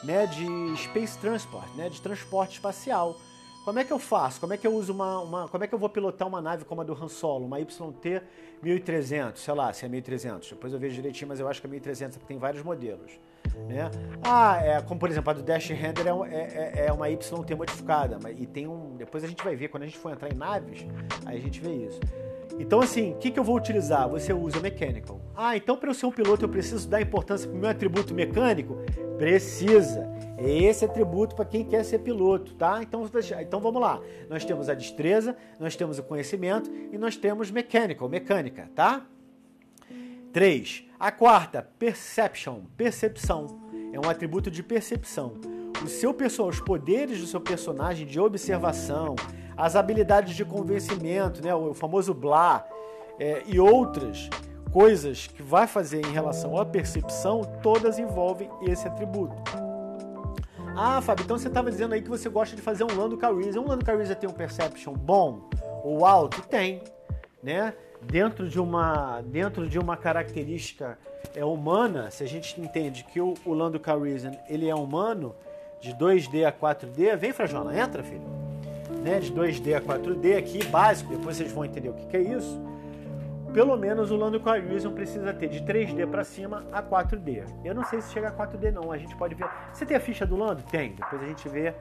[0.02, 0.26] né?
[0.26, 0.46] De
[0.78, 1.90] Space Transport, né?
[1.90, 3.16] De transporte espacial.
[3.66, 4.40] Como é que eu faço?
[4.40, 6.64] Como é que eu uso uma, uma, Como é que eu vou pilotar uma nave
[6.64, 8.22] como a do Han Solo, uma YT
[8.62, 10.50] 1300, sei lá, se é 1300.
[10.50, 13.18] Depois eu vejo direitinho, mas eu acho que é 1300 porque tem vários modelos.
[13.68, 13.90] Né?
[14.22, 17.30] Ah, é, como por exemplo a do Dash Render é, é, é, é uma YT
[17.56, 18.96] modificada, e tem um.
[18.96, 20.86] Depois a gente vai ver, quando a gente for entrar em naves,
[21.26, 22.00] aí a gente vê isso.
[22.58, 24.08] Então, assim, o que, que eu vou utilizar?
[24.08, 25.20] Você usa Mechanical.
[25.34, 28.14] Ah, então para eu ser um piloto eu preciso dar importância para o meu atributo
[28.14, 28.76] mecânico?
[29.18, 30.08] Precisa.
[30.36, 32.82] É esse atributo para quem quer ser piloto, tá?
[32.82, 33.08] Então,
[33.40, 34.00] então vamos lá.
[34.28, 39.06] Nós temos a destreza, nós temos o conhecimento e nós temos Mechanical, mecânica, tá?
[40.32, 40.84] 3.
[40.98, 43.60] A quarta, perception, percepção.
[43.92, 45.34] É um atributo de percepção.
[45.84, 46.16] O seu
[46.46, 49.14] os poderes do seu personagem de observação,
[49.56, 52.64] as habilidades de convencimento, né, o famoso blá,
[53.18, 54.30] é, e outras
[54.72, 59.71] coisas que vai fazer em relação à percepção, todas envolvem esse atributo.
[60.74, 63.60] Ah, Fábio, então você estava dizendo aí que você gosta de fazer um Lando Calrissian.
[63.60, 65.48] Um Lando Calrissian tem um perception bom
[65.84, 66.40] ou alto?
[66.42, 66.82] Tem,
[67.42, 67.74] né?
[68.00, 70.98] Dentro de uma, dentro de uma característica
[71.36, 75.34] é humana, se a gente entende que o, o Lando Calrissian ele é humano,
[75.80, 78.22] de 2D a 4D, vem Frajola, entra, filho.
[79.02, 79.20] Né?
[79.20, 82.71] De 2D a 4D aqui, básico, depois vocês vão entender o que, que é isso
[83.52, 87.44] pelo menos o Lando Calrissian precisa ter de 3D para cima a 4D.
[87.64, 89.46] Eu não sei se chega a 4D não, a gente pode ver.
[89.72, 90.62] Você tem a ficha do Lando?
[90.64, 90.92] Tem.
[90.94, 91.74] Depois a gente vê.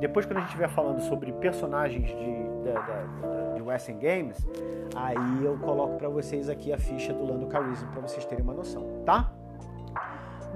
[0.00, 4.46] Depois quando a gente estiver falando sobre personagens de, da, da, de Western Games,
[4.94, 8.54] aí eu coloco para vocês aqui a ficha do Lando Calrissian para vocês terem uma
[8.54, 9.32] noção, tá?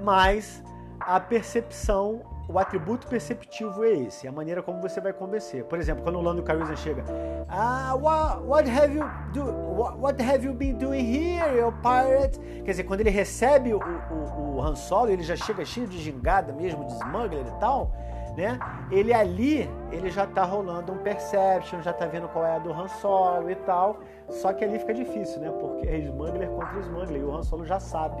[0.03, 0.63] Mas
[0.99, 2.21] a percepção
[2.51, 5.63] o atributo perceptivo é esse, a maneira como você vai convencer.
[5.65, 7.03] Por exemplo, quando o Lando Calrissian chega,
[7.47, 12.37] ah, what, have you do, what, what, have you been doing here, you pirate?
[12.63, 15.97] Quer dizer, quando ele recebe o, o, o Han Solo, ele já chega cheio de
[15.97, 17.91] gingada mesmo, de smuggler e tal,
[18.35, 18.59] né?
[18.91, 22.71] Ele ali, ele já tá rolando um perception, já tá vendo qual é a do
[22.73, 23.99] Han Solo e tal.
[24.29, 25.49] Só que ali fica difícil, né?
[25.51, 28.17] Porque é smuggler contra smuggler e o Han Solo já sabe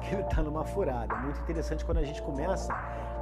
[0.00, 1.14] que ele tá numa furada.
[1.16, 2.74] Muito interessante quando a gente começa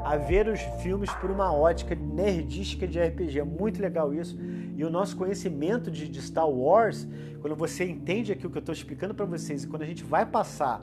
[0.05, 3.41] a ver os filmes por uma ótica nerdística de RPG.
[3.41, 4.39] É muito legal isso.
[4.77, 7.07] E o nosso conhecimento de, de Star Wars,
[7.41, 10.25] quando você entende aquilo que eu estou explicando para vocês, e quando a gente vai
[10.25, 10.83] passar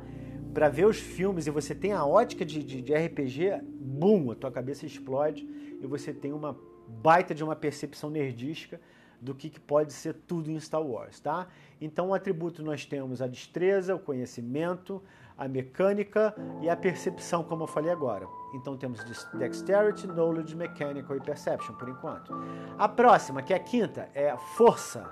[0.54, 4.36] para ver os filmes e você tem a ótica de, de, de RPG, bum, a
[4.36, 5.46] tua cabeça explode
[5.82, 8.80] e você tem uma baita de uma percepção nerdística
[9.20, 11.48] do que, que, pode ser tudo em Star Wars, tá?
[11.82, 15.02] Então, o atributo nós temos a destreza, o conhecimento,
[15.38, 18.28] a mecânica e a percepção, como eu falei agora.
[18.56, 22.34] Então temos Dexterity, Knowledge, Mechanical e Perception, por enquanto.
[22.78, 25.06] A próxima, que é a quinta, é força,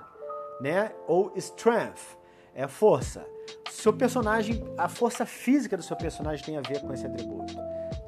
[0.60, 0.92] né?
[1.06, 2.18] Ou Strength,
[2.54, 3.24] é força.
[3.70, 7.54] Seu personagem, a força física do seu personagem tem a ver com esse atributo,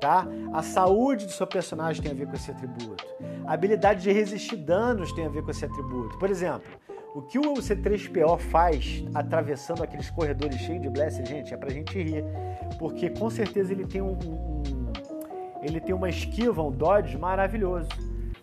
[0.00, 0.26] tá?
[0.54, 3.04] A saúde do seu personagem tem a ver com esse atributo.
[3.46, 6.18] A habilidade de resistir danos tem a ver com esse atributo.
[6.18, 6.70] Por exemplo,
[7.14, 12.00] o que o C3PO faz atravessando aqueles corredores cheios de blaster, gente, é pra gente
[12.00, 12.24] rir.
[12.78, 14.75] Porque com certeza ele tem um, um
[15.62, 17.88] ele tem uma esquiva, um dodge maravilhoso.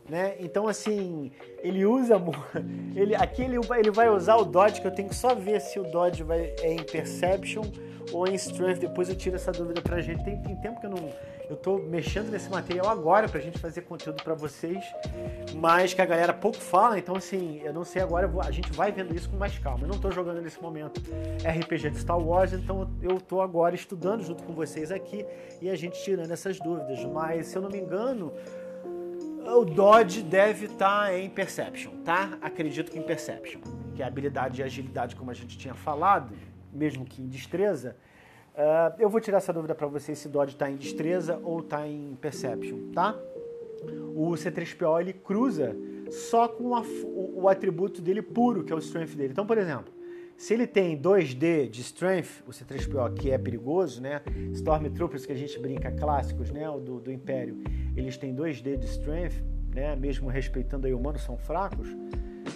[0.10, 0.36] Né?
[0.39, 1.32] Então, assim,
[1.63, 2.21] ele usa.
[2.95, 5.80] Ele, aqui ele, ele vai usar o Dodge, que eu tenho que só ver se
[5.80, 7.63] o Dodge vai, é em Perception
[8.12, 8.80] ou em Strength.
[8.80, 10.23] Depois eu tiro essa dúvida pra gente.
[10.23, 11.10] Tem, tem tempo que eu não
[11.49, 14.84] eu tô mexendo nesse material agora pra gente fazer conteúdo para vocês,
[15.56, 18.91] mas que a galera pouco fala, então assim, eu não sei agora, a gente vai
[18.91, 19.84] vendo isso com mais calma.
[19.84, 21.01] Eu não tô jogando nesse momento
[21.43, 25.25] RPG de Star Wars, então eu tô agora estudando junto com vocês aqui
[25.62, 28.32] e a gente tirando essas dúvidas, mas se eu não me engano,
[29.45, 32.38] o Dodge deve estar tá em Perception, tá?
[32.41, 33.60] Acredito que em Perception,
[33.93, 36.34] que é a habilidade e agilidade, como a gente tinha falado,
[36.71, 37.97] mesmo que em destreza,
[38.53, 41.87] Uh, eu vou tirar essa dúvida para vocês se Dodge está em destreza ou está
[41.87, 43.17] em perception, tá?
[44.15, 45.75] O C3PO ele cruza
[46.11, 49.31] só com a, o, o, atributo dele puro, que é o strength dele.
[49.31, 49.91] Então, por exemplo,
[50.37, 54.21] se ele tem 2D de strength, o C3PO que é perigoso, né?
[54.53, 56.65] Stormtroopers que a gente brinca clássicos, né?
[56.79, 57.57] Do, do Império,
[57.97, 59.95] eles têm 2D de strength, né?
[59.95, 61.87] Mesmo respeitando aí o humano, são fracos.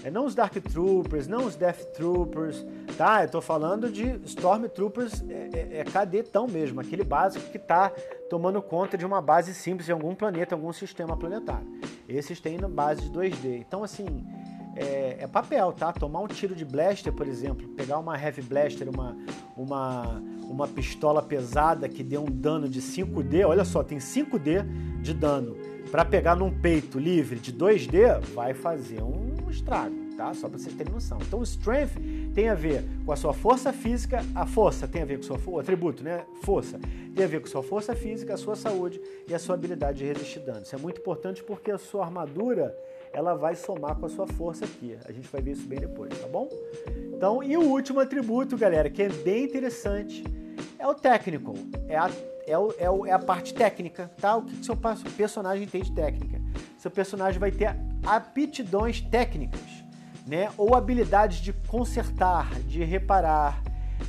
[0.07, 2.65] É, não os Dark Troopers, não os Death Troopers,
[2.97, 3.23] tá?
[3.23, 7.91] Eu tô falando de Stormtroopers é, é, é cadetão mesmo, aquele básico que tá
[8.29, 11.67] tomando conta de uma base simples em algum planeta, algum sistema planetário.
[12.07, 13.59] Esses têm na base de 2D.
[13.59, 14.25] Então, assim,
[14.77, 15.91] é, é, papel, tá?
[15.91, 19.17] Tomar um tiro de blaster, por exemplo, pegar uma heavy blaster, uma,
[19.57, 25.13] uma, uma pistola pesada que dê um dano de 5D, olha só, tem 5D de
[25.13, 25.57] dano.
[25.91, 30.33] Para pegar num peito livre de 2D, vai fazer um estrago, tá?
[30.33, 31.17] Só para vocês terem noção.
[31.25, 31.93] Então, o strength
[32.33, 35.39] tem a ver com a sua força física, a força tem a ver com sua
[35.45, 36.25] o atributo, né?
[36.43, 36.79] Força
[37.15, 40.05] tem a ver com sua força física, a sua saúde e a sua habilidade de
[40.05, 40.61] resistir dano.
[40.63, 42.75] Isso é muito importante porque a sua armadura
[43.13, 44.97] ela vai somar com a sua força aqui.
[45.05, 46.49] A gente vai ver isso bem depois, tá bom?
[47.13, 50.23] Então, e o último atributo, galera, que é bem interessante,
[50.77, 51.53] é o técnico.
[51.87, 52.11] É a,
[52.47, 54.37] é, o, é, o, é a parte técnica, tá?
[54.37, 54.75] O que, seu
[55.17, 56.39] personagem tem de técnica?
[56.77, 59.83] Seu personagem vai ter aptidões técnicas,
[60.25, 60.49] né?
[60.57, 63.61] Ou habilidades de consertar, de reparar,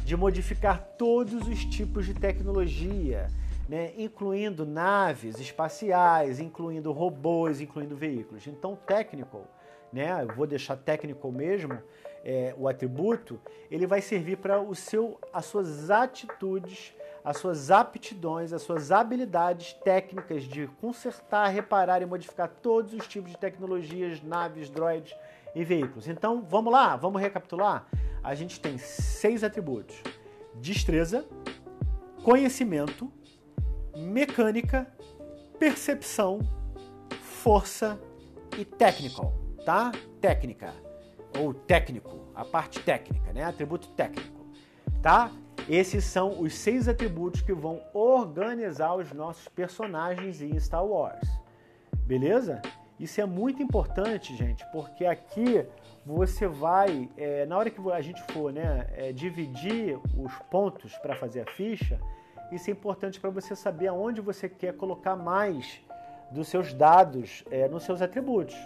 [0.05, 3.27] de modificar todos os tipos de tecnologia,
[3.69, 3.93] né?
[3.99, 8.47] incluindo naves espaciais, incluindo robôs, incluindo veículos.
[8.47, 9.47] Então, técnico,
[9.93, 10.23] né?
[10.23, 11.79] Eu vou deixar técnico mesmo,
[12.25, 16.95] é, o atributo, ele vai servir para o seu, as suas atitudes,
[17.29, 23.33] as suas aptidões, as suas habilidades técnicas de consertar, reparar e modificar todos os tipos
[23.33, 25.15] de tecnologias, naves, droids
[25.55, 26.09] e veículos.
[26.09, 27.87] Então, vamos lá, vamos recapitular?
[28.25, 30.03] A gente tem seis atributos:
[30.55, 31.27] destreza,
[32.25, 33.13] conhecimento,
[33.95, 34.91] mecânica,
[35.59, 36.39] percepção,
[37.21, 38.01] força
[38.57, 39.35] e técnico,
[39.67, 39.93] tá?
[40.19, 40.73] Técnica
[41.39, 43.45] ou técnico, a parte técnica, né?
[43.45, 44.47] Atributo técnico,
[45.03, 45.31] tá?
[45.69, 51.29] Esses são os seis atributos que vão organizar os nossos personagens em Star Wars.
[52.07, 52.63] Beleza?
[52.99, 55.67] Isso é muito importante, gente, porque aqui
[56.07, 61.15] você vai, é, na hora que a gente for né, é, dividir os pontos para
[61.15, 62.01] fazer a ficha,
[62.51, 65.81] isso é importante para você saber aonde você quer colocar mais
[66.31, 68.57] dos seus dados é, nos seus atributos.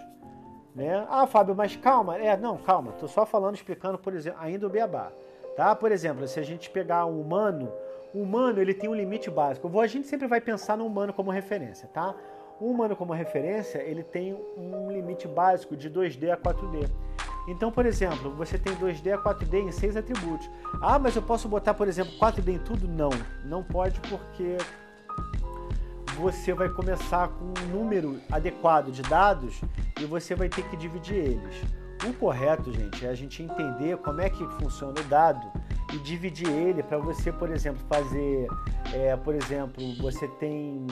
[0.73, 1.05] Né?
[1.09, 2.17] Ah, Fábio, mas calma.
[2.17, 2.91] É, não, calma.
[2.91, 5.11] Estou só falando, explicando, por exemplo, ainda o beabá.
[5.55, 5.75] Tá?
[5.75, 7.71] Por exemplo, se a gente pegar um humano,
[8.13, 9.79] o humano ele tem um limite básico.
[9.79, 12.15] A gente sempre vai pensar no humano como referência, tá?
[12.59, 16.89] O humano como referência, ele tem um limite básico de 2D a 4D.
[17.47, 20.49] Então, por exemplo, você tem 2D a 4D em seis atributos.
[20.81, 22.87] Ah, mas eu posso botar, por exemplo, 4D em tudo?
[22.87, 23.09] Não,
[23.43, 24.57] não pode porque
[26.15, 29.59] você vai começar com um número adequado de dados
[29.99, 31.82] e você vai ter que dividir eles.
[32.07, 35.47] O correto, gente, é a gente entender como é que funciona o dado
[35.93, 38.47] e dividir ele para você, por exemplo, fazer,
[38.93, 40.85] é, por exemplo, você tem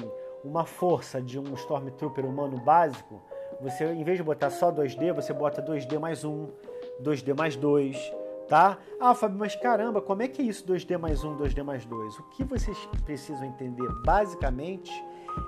[0.43, 3.21] uma força de um Stormtrooper humano básico,
[3.59, 6.47] você em vez de botar só 2D, você bota 2D mais 1,
[7.03, 7.97] 2D mais 2,
[8.47, 8.77] tá?
[8.99, 12.19] Ah, Fábio, mas caramba, como é que é isso 2D mais 1, 2D mais 2?
[12.19, 14.91] O que vocês precisam entender basicamente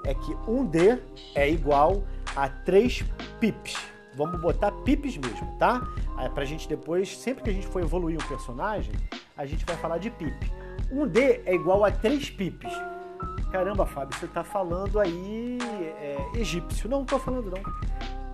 [0.06, 0.99] é que 1D
[1.36, 2.04] é igual
[2.36, 3.04] a 3
[3.39, 3.93] pips.
[4.15, 5.82] Vamos botar pips mesmo, tá?
[6.34, 8.93] Pra gente depois, sempre que a gente for evoluir um personagem,
[9.36, 10.52] a gente vai falar de pip.
[10.91, 12.71] 1D é igual a 3 pips.
[13.52, 15.58] Caramba, Fábio, você está falando aí
[15.99, 16.89] é, egípcio.
[16.89, 17.63] Não, não estou falando não.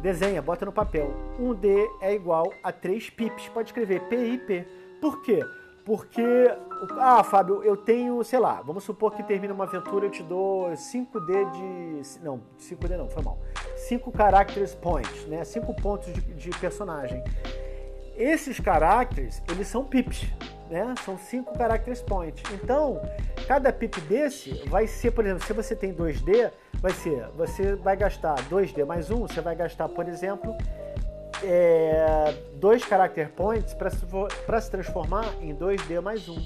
[0.01, 1.13] Desenha, bota no papel.
[1.39, 3.47] 1D é igual a 3 pips.
[3.49, 4.65] Pode escrever PIP.
[5.01, 5.45] Por quê?
[5.89, 6.55] Porque,
[6.99, 10.69] ah, Fábio, eu tenho, sei lá, vamos supor que termina uma aventura, eu te dou
[10.69, 12.19] 5D de.
[12.23, 13.39] Não, 5D não, foi mal.
[13.75, 15.43] 5 characters points, né?
[15.43, 17.23] 5 pontos de, de personagem.
[18.15, 20.27] Esses caracteres, eles são pips
[20.69, 20.93] né?
[21.03, 22.41] São cinco characters point.
[22.53, 23.01] Então,
[23.47, 27.97] cada pip desse vai ser, por exemplo, se você tem 2D, vai ser, você vai
[27.97, 30.55] gastar 2D mais um, você vai gastar, por exemplo,
[31.43, 36.37] é, dois character points para se transformar em 2D mais um,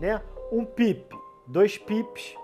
[0.00, 0.20] né?
[0.52, 2.34] Um pip, dois pips,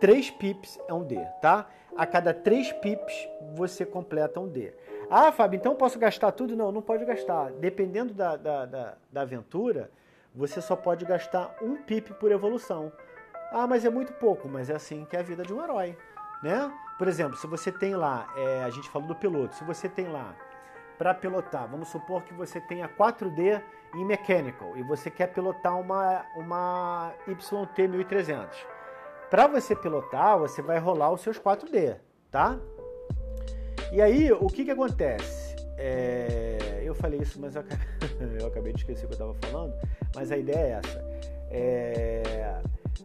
[0.00, 1.68] três pips é um D, tá?
[1.96, 3.14] A cada três pips
[3.54, 4.72] você completa um D.
[5.10, 6.54] Ah, Fábio, então posso gastar tudo?
[6.54, 7.50] Não, não pode gastar.
[7.52, 9.90] Dependendo da, da, da, da aventura,
[10.34, 12.92] você só pode gastar um pip por evolução.
[13.50, 15.96] Ah, mas é muito pouco, mas é assim que é a vida de um herói,
[16.42, 16.70] né?
[16.98, 20.06] Por exemplo, se você tem lá, é, a gente falou do piloto, se você tem
[20.06, 20.36] lá
[20.98, 23.62] para pilotar, vamos supor que você tenha 4D
[23.94, 28.66] em Mechanical e você quer pilotar uma, uma YT 1300.
[29.30, 31.96] Para você pilotar, você vai rolar os seus 4D,
[32.30, 32.58] tá?
[33.92, 35.56] E aí, o que que acontece?
[35.76, 37.86] É, eu falei isso, mas eu acabei,
[38.40, 39.74] eu acabei de esquecer o que eu estava falando.
[40.14, 41.04] Mas a ideia é essa.
[41.50, 42.60] É,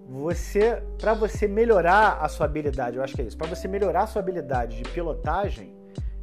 [0.10, 3.38] você, para você melhorar a sua habilidade, eu acho que é isso.
[3.38, 5.73] Para você melhorar a sua habilidade de pilotagem,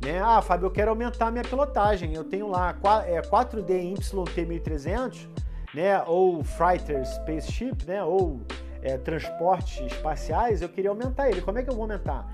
[0.02, 0.20] né?
[0.20, 2.14] Ah, Fábio, eu quero aumentar a minha pilotagem.
[2.14, 5.28] Eu tenho lá 4D em YT1300,
[5.74, 6.02] né?
[6.06, 8.02] Ou Fighter Spaceship, né?
[8.02, 8.40] Ou
[8.82, 10.62] é, transportes espaciais.
[10.62, 11.40] Eu queria aumentar ele.
[11.40, 12.26] Como é que eu vou aumentar?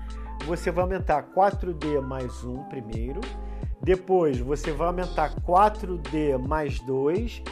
[0.45, 3.21] Você vai aumentar 4D mais 1 primeiro.
[3.81, 7.43] Depois você vai aumentar 4D mais 2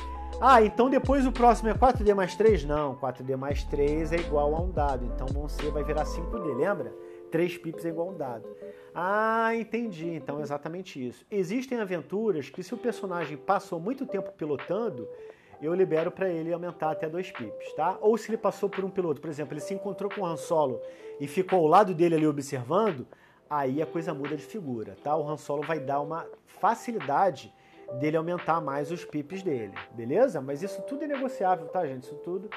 [0.42, 2.66] ah, então depois o próximo é 4D mais 3?
[2.66, 5.06] Não, 4D mais 3 é igual a um dado.
[5.06, 6.94] Então você vai virar 5D, lembra?
[7.36, 8.48] 3 pips é igual a um dado.
[8.94, 10.08] Ah, entendi.
[10.08, 11.26] Então exatamente isso.
[11.30, 15.06] Existem aventuras que se o personagem passou muito tempo pilotando,
[15.62, 17.98] eu libero para ele aumentar até 2 pips, tá?
[18.00, 20.38] Ou se ele passou por um piloto, por exemplo, ele se encontrou com o Han
[20.38, 20.80] Solo
[21.20, 23.06] e ficou ao lado dele ali observando,
[23.50, 25.14] aí a coisa muda de figura, tá?
[25.18, 27.54] O Han Solo vai dar uma facilidade
[28.00, 30.40] dele aumentar mais os pips dele, beleza?
[30.40, 32.04] Mas isso tudo é negociável, tá, gente?
[32.04, 32.50] Isso tudo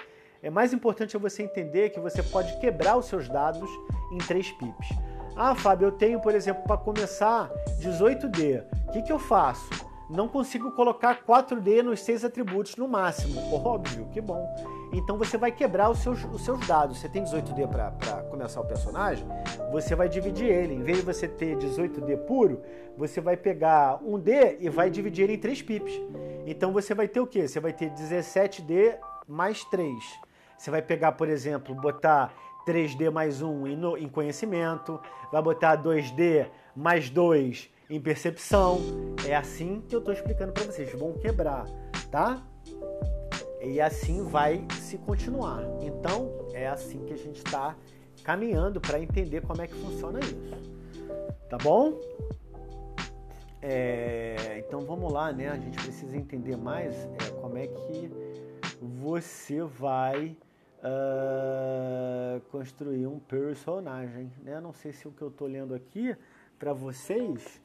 [0.42, 3.68] é mais importante é você entender que você pode quebrar os seus dados
[4.12, 4.88] em 3 pips.
[5.36, 8.64] Ah, Fábio, eu tenho, por exemplo, para começar 18D.
[8.88, 9.68] O que, que eu faço?
[10.10, 13.40] Não consigo colocar 4D nos seis atributos no máximo.
[13.52, 14.42] Óbvio, que bom.
[14.92, 16.98] Então você vai quebrar os seus, os seus dados.
[16.98, 19.26] Você tem 18D para começar o personagem,
[19.70, 20.74] você vai dividir ele.
[20.74, 22.62] Em vez de você ter 18D puro,
[22.96, 25.92] você vai pegar um D e vai dividir ele em três pips.
[26.46, 27.46] Então você vai ter o quê?
[27.46, 28.96] Você vai ter 17D
[29.28, 29.94] mais 3.
[30.58, 32.34] Você vai pegar, por exemplo, botar
[32.66, 35.00] 3D mais 1 em conhecimento,
[35.32, 38.80] vai botar 2D mais 2 em percepção.
[39.26, 40.92] É assim que eu estou explicando para vocês.
[40.92, 41.64] Vão quebrar,
[42.10, 42.42] tá?
[43.62, 45.62] E assim vai se continuar.
[45.80, 47.76] Então, é assim que a gente está
[48.24, 50.50] caminhando para entender como é que funciona isso.
[51.48, 51.98] Tá bom?
[53.62, 55.48] É, então vamos lá, né?
[55.48, 58.10] A gente precisa entender mais é, como é que
[58.80, 60.36] você vai
[60.78, 64.60] uh, construir um personagem, né?
[64.60, 66.16] Não sei se o que eu estou lendo aqui
[66.58, 67.60] para vocês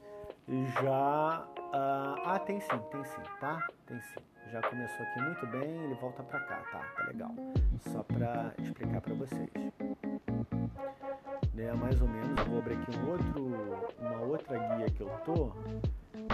[0.82, 1.48] já.
[1.58, 3.68] Uh, ah, tem sim, tem sim, tá?
[3.86, 4.20] Tem sim.
[4.52, 6.80] Já começou aqui muito bem, ele volta para cá, tá?
[6.96, 7.34] Tá legal.
[7.80, 9.50] Só para explicar para vocês.
[11.54, 13.46] Né, mais ou menos, eu vou abrir aqui um outro,
[14.00, 15.52] uma outra guia que eu tô,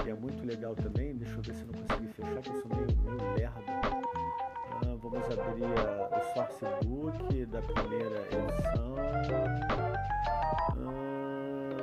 [0.02, 1.16] que é muito legal também.
[1.16, 4.49] Deixa eu ver se eu não consegui fechar, que eu sou meio, meio lerdo.
[4.82, 8.96] Vamos abrir o sourcebook da primeira edição.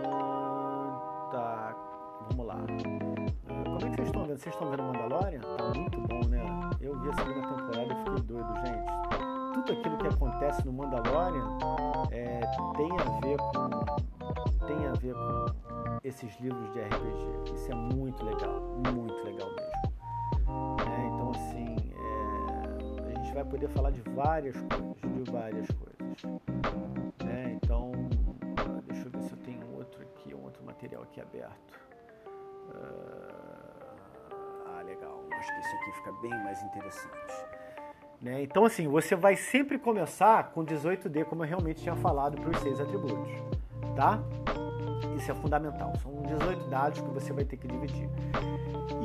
[0.05, 1.77] Ah, tá,
[2.31, 2.57] vamos lá.
[3.49, 4.39] Ah, como é que vocês estão vendo?
[4.39, 5.41] Vocês estão vendo Mandalorian?
[5.41, 6.71] Tá muito bom, né?
[6.81, 8.87] Eu vi a segunda temporada e fiquei doido, gente.
[9.55, 11.59] Tudo aquilo que acontece no Mandalorian
[12.11, 12.41] é,
[12.77, 14.07] tem a ver com
[14.67, 15.47] tem a ver com
[16.03, 17.55] esses livros de RPG.
[17.55, 18.61] Isso é muito legal,
[18.93, 20.86] muito legal mesmo.
[23.37, 26.43] Vai poder falar de várias coisas, de várias coisas.
[27.29, 27.93] É, então,
[28.87, 31.79] deixa eu ver se eu tenho outro aqui, um outro material aqui aberto.
[34.67, 35.23] Ah, legal.
[35.39, 37.47] Acho que isso aqui fica bem mais interessante.
[38.23, 38.43] Né?
[38.43, 42.59] Então, assim, você vai sempre começar com 18D, como eu realmente tinha falado, para os
[42.61, 43.31] seis atributos.
[43.95, 44.23] Tá?
[45.17, 45.93] Isso é fundamental.
[46.03, 48.09] São 18 dados que você vai ter que dividir.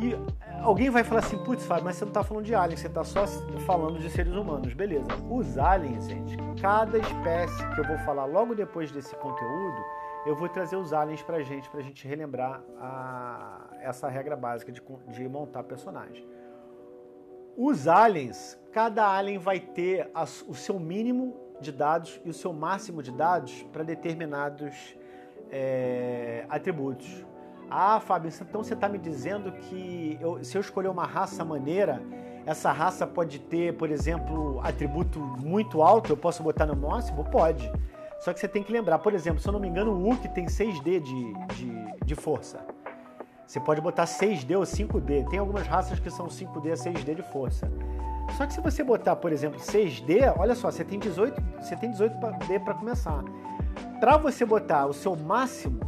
[0.02, 0.15] E
[0.62, 3.04] alguém vai falar assim, putz, Fábio, mas você não está falando de aliens, você está
[3.04, 3.26] só
[3.65, 4.74] falando de seres humanos.
[4.74, 5.08] Beleza.
[5.30, 9.84] Os aliens, gente, cada espécie que eu vou falar logo depois desse conteúdo,
[10.26, 14.82] eu vou trazer os aliens pra gente, pra gente relembrar a, essa regra básica de,
[15.08, 16.28] de montar personagem.
[17.58, 22.54] Os aliens, cada alien vai ter a, o seu mínimo de dados e o seu
[22.54, 24.95] máximo de dados para determinados
[25.52, 27.26] é, atributos.
[27.70, 32.02] Ah, Fábio, então você está me dizendo que eu, se eu escolher uma raça maneira,
[32.46, 37.24] essa raça pode ter, por exemplo, atributo muito alto, eu posso botar no máximo?
[37.26, 37.72] Pode.
[38.20, 40.34] Só que você tem que lembrar, por exemplo, se eu não me engano, o Wookiee
[40.34, 42.60] tem 6D de, de, de força.
[43.48, 45.28] Você pode botar 6D ou 5D.
[45.30, 47.70] Tem algumas raças que são 5D a 6D de força.
[48.38, 51.92] Só que se você botar, por exemplo, 6D, olha só, você tem 18, você tem
[51.92, 53.24] 18D para começar.
[54.02, 55.80] Para você botar o seu máximo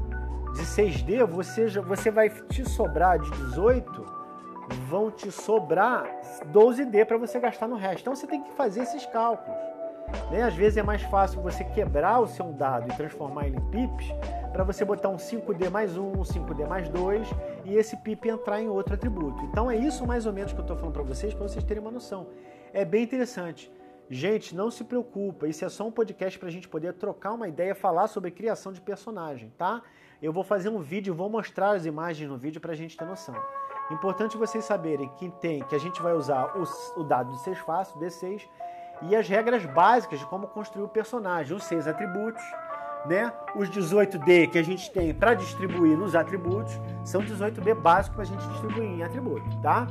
[0.54, 4.06] de 6D, você, já, você vai te sobrar de 18,
[4.88, 6.06] vão te sobrar
[6.54, 8.02] 12D para você gastar no resto.
[8.02, 9.60] Então você tem que fazer esses cálculos.
[10.30, 10.44] Né?
[10.44, 14.06] Às vezes é mais fácil você quebrar o seu dado e transformar ele em pips
[14.52, 17.28] para você botar um 5D mais 1, um 5D mais 2
[17.66, 19.44] e esse pip entrar em outro atributo.
[19.46, 21.82] Então é isso mais ou menos que eu estou falando para vocês, para vocês terem
[21.82, 22.28] uma noção.
[22.72, 23.72] É bem interessante.
[24.10, 27.48] Gente, não se preocupa, isso é só um podcast para a gente poder trocar uma
[27.48, 29.82] ideia, falar sobre criação de personagem, tá?
[30.22, 33.06] Eu vou fazer um vídeo, vou mostrar as imagens no vídeo para a gente ter
[33.06, 33.36] noção.
[33.92, 37.58] Importante vocês saberem que tem que a gente vai usar o, o dado de 6
[37.60, 38.48] faces, D6,
[39.02, 42.44] e as regras básicas de como construir o personagem, os seis atributos,
[43.06, 43.34] né?
[43.56, 48.26] Os 18D que a gente tem para distribuir nos atributos são 18D básicos para a
[48.26, 49.88] gente distribuir em atributos, tá?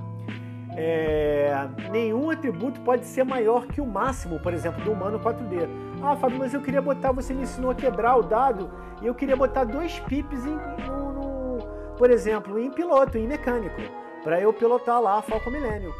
[0.76, 5.68] É, nenhum atributo pode ser maior que o máximo, por exemplo, do humano 4D.
[6.02, 8.70] Ah, Fábio, mas eu queria botar, você me ensinou a quebrar o dado
[9.02, 13.80] e eu queria botar dois pips em, no, no, por exemplo, em piloto, em mecânico,
[14.24, 15.92] para eu pilotar lá a Falcon Millennium.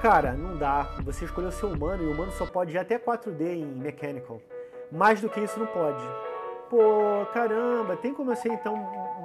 [0.00, 0.86] Cara, não dá.
[1.02, 4.40] Você escolheu ser humano e o humano só pode ir até 4D em Mechanical.
[4.92, 6.04] Mais do que isso não pode.
[6.68, 8.74] Pô, caramba, tem como eu ser então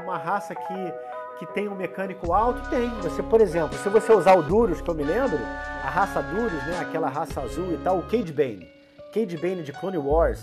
[0.01, 0.93] uma raça que,
[1.39, 2.69] que tem um mecânico alto?
[2.69, 2.89] Tem.
[3.01, 5.39] Você, por exemplo, se você usar o Duros, que eu me lembro,
[5.83, 8.69] a raça Duros, né, aquela raça azul e tal, o Cade Bane.
[9.13, 10.41] Cade Bane de Clone Wars,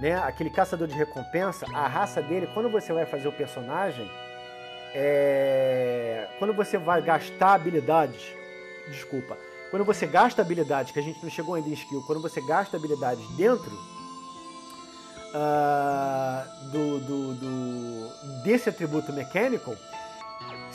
[0.00, 4.10] né, aquele caçador de recompensa, a raça dele, quando você vai fazer o personagem,
[4.94, 6.26] é...
[6.38, 8.34] quando você vai gastar habilidades,
[8.88, 9.36] desculpa,
[9.70, 12.76] quando você gasta habilidades, que a gente não chegou ainda em skill, quando você gasta
[12.76, 13.72] habilidades dentro
[15.32, 19.76] uh, do, do, do, desse atributo mecânico,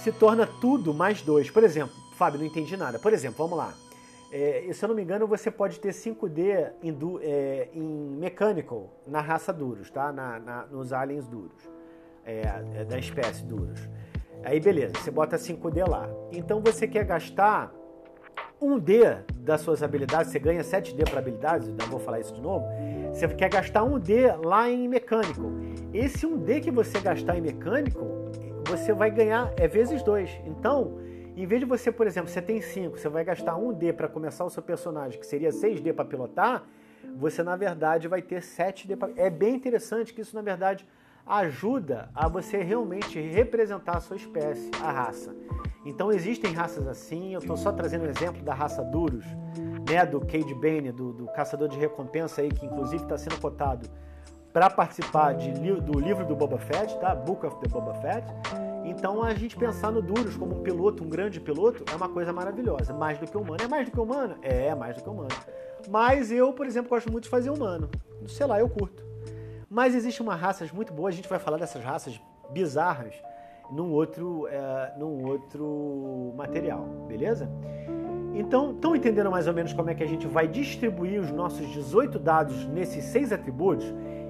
[0.07, 1.49] se torna tudo mais dois.
[1.49, 2.97] Por exemplo, Fábio, não entendi nada.
[2.97, 3.73] Por exemplo, vamos lá.
[4.31, 9.19] É, se eu não me engano, você pode ter 5D em, é, em mechanical na
[9.19, 10.11] raça duros, tá?
[10.13, 11.69] Na, na nos aliens duros,
[12.25, 12.41] é,
[12.75, 13.79] é da espécie duros.
[14.43, 16.09] Aí beleza, você bota 5D lá.
[16.31, 17.73] Então você quer gastar
[18.61, 22.65] 1D das suas habilidades, você ganha 7D para habilidades, não vou falar isso de novo.
[23.13, 25.51] Você quer gastar 1D lá em mecânico.
[25.93, 28.26] Esse 1D que você gastar em mecânico,
[28.67, 30.41] você vai ganhar é vezes 2.
[30.45, 30.99] Então,
[31.35, 34.43] em vez de você, por exemplo, você tem 5, você vai gastar 1D para começar
[34.43, 36.63] o seu personagem, que seria 6D para pilotar,
[37.15, 39.13] você na verdade vai ter 7D para.
[39.15, 40.85] É bem interessante que isso na verdade
[41.25, 45.33] ajuda a você realmente representar a sua espécie, a raça.
[45.85, 49.25] Então existem raças assim, eu estou só trazendo um exemplo da raça Duros,
[49.89, 53.89] né, do Cade Bane, do, do caçador de recompensa aí, que inclusive está sendo cotado
[54.57, 57.13] para participar de, do livro do Boba Fett, tá?
[57.13, 58.25] Book of the Boba Fett.
[58.85, 62.33] Então a gente pensar no Duros como um piloto, um grande piloto, é uma coisa
[62.33, 62.91] maravilhosa.
[62.91, 63.57] Mais do que humano.
[63.63, 64.35] É mais do que humano?
[64.41, 65.29] É, é mais do que humano.
[65.87, 67.87] Mas eu, por exemplo, gosto muito de fazer humano.
[68.25, 69.03] Sei lá, eu curto.
[69.69, 73.13] Mas existe uma raças muito boas, a gente vai falar dessas raças bizarras
[73.69, 77.47] num outro, é, num outro material, beleza?
[78.33, 81.67] Então, estão entendendo mais ou menos como é que a gente vai distribuir os nossos
[81.69, 83.85] 18 dados nesses seis atributos?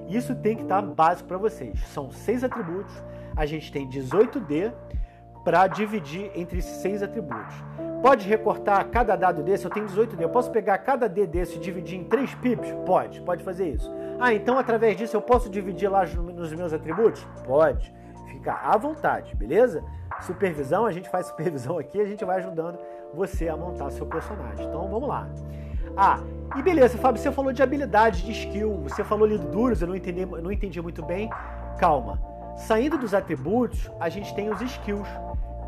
[0.08, 1.78] Isso tem que estar básico para vocês.
[1.88, 2.94] São seis atributos,
[3.36, 4.72] a gente tem 18D
[5.44, 7.54] para dividir entre esses seis atributos.
[8.02, 11.60] Pode recortar cada dado desse, eu tenho 18D, eu posso pegar cada D desse e
[11.60, 12.70] dividir em três pips?
[12.86, 13.90] Pode, pode fazer isso.
[14.20, 17.26] Ah, então através disso eu posso dividir lá nos meus atributos?
[17.44, 17.92] Pode.
[18.26, 19.82] Fica à vontade, beleza?
[20.20, 22.78] Supervisão, a gente faz supervisão aqui, a gente vai ajudando
[23.14, 24.66] você a montar seu personagem.
[24.66, 25.28] Então vamos lá.
[25.98, 26.20] Ah,
[26.56, 29.96] e beleza, Fábio, você falou de habilidade, de skill, você falou ali duros, eu não
[29.96, 31.28] entendi, não entendi muito bem.
[31.78, 32.22] Calma.
[32.56, 35.08] Saindo dos atributos, a gente tem os skills.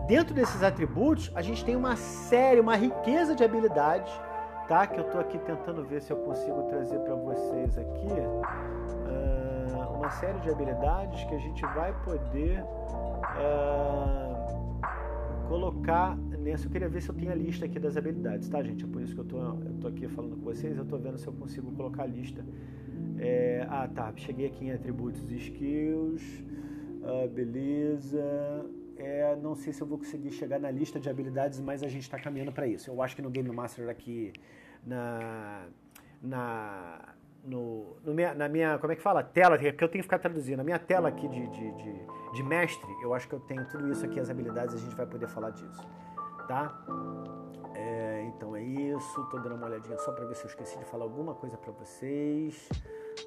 [0.06, 4.10] Dentro desses atributos, a gente tem uma série, uma riqueza de habilidades
[4.70, 4.86] tá?
[4.86, 10.08] Que eu estou aqui tentando ver se eu consigo trazer para vocês aqui uh, uma
[10.10, 12.62] série de habilidades que a gente vai poder
[13.34, 13.88] uh,
[15.48, 16.16] colocar
[16.52, 18.84] Eu queria ver se eu tenho a lista aqui das habilidades, tá, gente?
[18.84, 20.76] É por isso que eu tô, eu tô aqui falando com vocês.
[20.76, 22.44] Eu estou vendo se eu consigo colocar a lista.
[23.18, 24.12] É, ah, tá.
[24.16, 26.22] Cheguei aqui em atributos e skills.
[27.02, 28.20] Uh, beleza.
[28.96, 32.02] É, não sei se eu vou conseguir chegar na lista de habilidades, mas a gente
[32.02, 32.90] está caminhando para isso.
[32.90, 34.32] Eu acho que no Game Master aqui
[34.86, 35.66] na,
[36.22, 39.22] na, no, no minha, na minha, como é que fala?
[39.22, 40.58] Tela, que eu tenho que ficar traduzindo.
[40.58, 41.94] Na minha tela aqui de, de, de,
[42.34, 45.06] de mestre, eu acho que eu tenho tudo isso aqui, as habilidades, a gente vai
[45.06, 45.88] poder falar disso.
[46.50, 46.74] Tá?
[47.76, 49.24] É, então é isso.
[49.30, 51.70] Tô dando uma olhadinha só para ver se eu esqueci de falar alguma coisa para
[51.70, 52.68] vocês.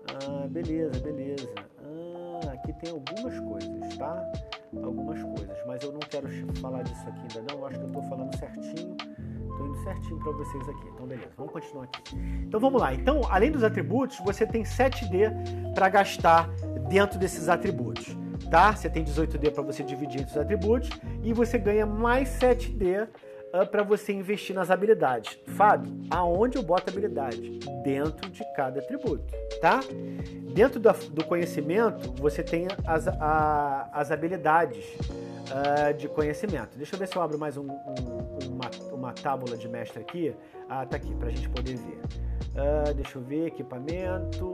[0.10, 1.50] Ah, beleza, beleza.
[1.80, 4.30] Ah, aqui tem algumas coisas, tá?
[4.76, 6.28] Algumas coisas, mas eu não quero
[6.60, 7.62] falar disso aqui ainda não.
[7.62, 8.98] Eu acho que eu tô falando certinho.
[8.98, 10.88] Estou indo certinho para vocês aqui.
[10.94, 12.18] Então, beleza, vamos continuar aqui.
[12.46, 12.94] Então, vamos lá.
[12.94, 16.50] Então, além dos atributos, você tem 7D para gastar
[16.90, 18.18] dentro desses atributos.
[18.50, 18.76] Tá?
[18.76, 20.90] Você tem 18D para você dividir entre os atributos
[21.24, 23.08] e você ganha mais 7D uh,
[23.54, 25.38] ah, para você investir nas habilidades.
[25.48, 27.60] Fábio, aonde eu boto habilidade?
[27.84, 29.24] Dentro de cada atributo,
[29.62, 29.80] tá?
[30.54, 34.86] Dentro do, conhecimento, você tem as, a, as habilidades
[35.50, 36.78] uh, de conhecimento.
[36.78, 40.36] Deixa eu ver se eu abro mais um, um, uma, uma tábula de mestre aqui.
[40.70, 42.00] Ah, tá aqui, para a gente poder ver.
[42.54, 44.54] Uh, deixa eu ver, equipamento,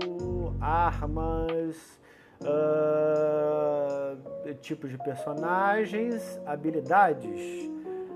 [0.61, 1.99] armas,
[2.42, 4.18] uh,
[4.62, 7.70] tipos de personagens, habilidades.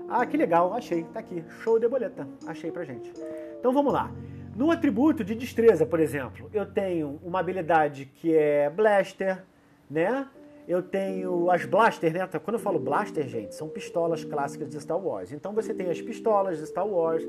[0.08, 1.44] Ah, que legal, achei, tá aqui.
[1.62, 3.12] Show de boleta, achei pra gente.
[3.58, 4.10] Então vamos lá.
[4.54, 9.42] No atributo de destreza, por exemplo, eu tenho uma habilidade que é Blaster,
[9.90, 10.28] né?
[10.66, 12.26] eu tenho as blaster, né?
[12.42, 15.32] Quando eu falo blaster, gente, são pistolas clássicas de Star Wars.
[15.32, 17.22] Então você tem as pistolas de Star Wars,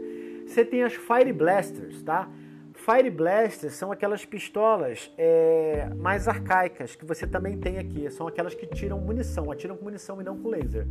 [0.47, 2.29] você tem as Fire Blasters, tá?
[2.85, 8.07] Fire Blasters são aquelas pistolas é, mais arcaicas que você também tem aqui.
[8.11, 10.85] São aquelas que tiram munição, atiram com munição e não com laser,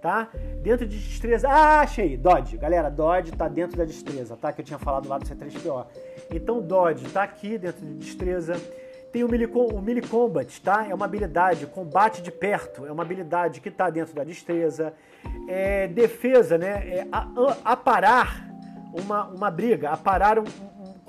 [0.00, 0.28] tá?
[0.62, 1.48] Dentro de destreza...
[1.48, 2.16] Ah, achei!
[2.16, 2.56] Dodge.
[2.56, 4.52] Galera, Dodge tá dentro da destreza, tá?
[4.52, 5.86] Que eu tinha falado lá do C3PO.
[6.32, 8.54] Então, Dodge tá aqui dentro de destreza.
[9.12, 10.86] Tem o melee, o combat, tá?
[10.88, 14.94] É uma habilidade, combate de perto, é uma habilidade que está dentro da destreza.
[15.48, 16.88] É, defesa, né?
[16.88, 17.06] É
[17.64, 18.48] aparar
[18.94, 20.44] uma, uma briga, aparar um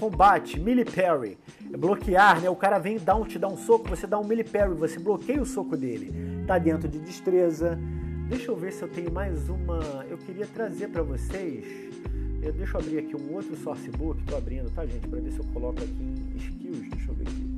[0.01, 1.37] combate, melee parry.
[1.71, 2.49] É bloquear, né?
[2.49, 4.97] O cara vem dar um, te dá um soco, você dá um melee parry, você
[4.97, 6.11] bloqueia o soco dele.
[6.47, 7.77] Tá dentro de destreza.
[8.27, 9.79] Deixa eu ver se eu tenho mais uma.
[10.09, 11.63] Eu queria trazer para vocês.
[12.41, 15.07] Eu, deixa eu abrir aqui um outro sourcebook, tô abrindo, tá, gente?
[15.07, 16.89] Para ver se eu coloco aqui em skills.
[16.89, 17.51] Deixa eu ver aqui.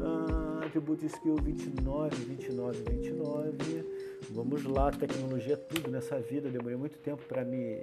[0.00, 3.84] Ah, atributo skill 29, 29, 29.
[4.30, 6.48] Vamos lá, tecnologia é tudo nessa vida.
[6.48, 7.80] Eu demorei muito tempo para me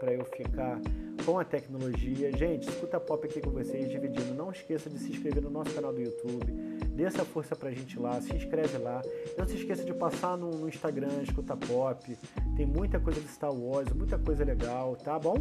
[0.00, 0.80] para eu ficar
[1.26, 2.34] com a tecnologia.
[2.36, 4.34] Gente, escuta pop aqui com vocês, dividindo.
[4.34, 6.50] Não esqueça de se inscrever no nosso canal do YouTube.
[6.96, 9.02] Dê essa força pra gente lá, se inscreve lá.
[9.38, 12.18] Não se esqueça de passar no, no Instagram, escuta pop.
[12.56, 15.36] Tem muita coisa de Star Wars, muita coisa legal, tá bom?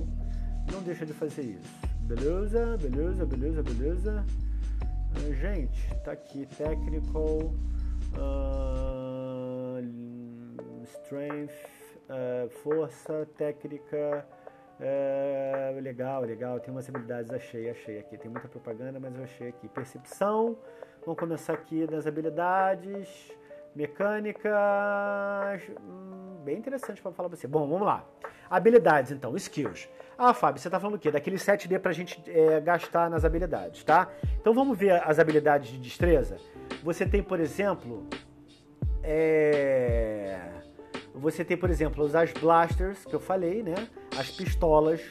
[0.72, 1.90] Não deixa de fazer isso.
[2.02, 2.78] Beleza?
[2.78, 4.26] Beleza, beleza, beleza.
[5.16, 7.54] Uh, gente, tá aqui Technical
[8.18, 9.80] uh,
[10.84, 11.54] Strength,
[12.10, 14.28] uh, Força, Técnica.
[15.82, 16.60] Legal, legal.
[16.60, 18.18] Tem umas habilidades, achei, achei aqui.
[18.18, 19.68] Tem muita propaganda, mas eu achei aqui.
[19.68, 20.58] Percepção.
[21.06, 23.32] Vamos começar aqui nas habilidades.
[23.76, 24.50] Mecânica.
[25.82, 27.48] Hum, bem interessante para falar pra você.
[27.48, 28.06] Bom, vamos lá.
[28.50, 29.88] Habilidades, então, skills.
[30.18, 31.12] Ah, Fábio, você está falando o quê?
[31.12, 34.10] Daquele 7D para a gente é, gastar nas habilidades, tá?
[34.42, 36.38] Então vamos ver as habilidades de destreza.
[36.84, 38.06] Você tem, por exemplo,
[39.04, 40.40] é...
[41.14, 43.88] você tem, por exemplo, as blasters que eu falei, né?
[44.20, 45.02] As pistolas.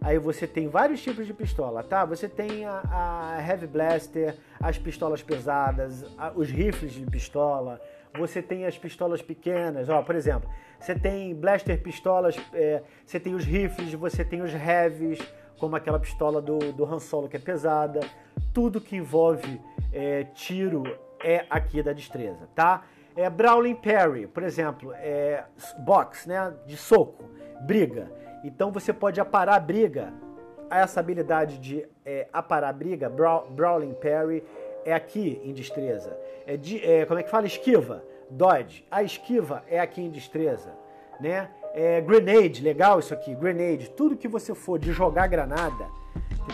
[0.00, 2.04] Aí você tem vários tipos de pistola, tá?
[2.04, 7.80] Você tem a, a Heavy Blaster, as pistolas pesadas, a, os rifles de pistola,
[8.16, 10.48] você tem as pistolas pequenas, ó, por exemplo,
[10.78, 15.18] você tem blaster pistolas, é, você tem os rifles, você tem os heavies,
[15.58, 18.00] como aquela pistola do, do Han Solo que é pesada.
[18.54, 19.60] Tudo que envolve
[19.92, 20.84] é, tiro
[21.22, 22.84] é aqui da destreza, tá?
[23.16, 25.44] É Brawling Parry, por exemplo, é
[25.80, 27.24] box, né, de soco,
[27.66, 28.08] briga.
[28.44, 30.12] Então você pode aparar a briga.
[30.70, 34.44] Essa habilidade de é, aparar a briga, braw, Brawling Parry,
[34.84, 36.16] é aqui em destreza.
[36.46, 37.46] É, de, é, como é que fala?
[37.46, 38.84] Esquiva, dodge.
[38.90, 40.70] A esquiva é aqui em destreza,
[41.20, 41.48] né?
[41.74, 43.90] É, grenade, legal isso aqui, grenade.
[43.90, 45.86] Tudo que você for de jogar granada,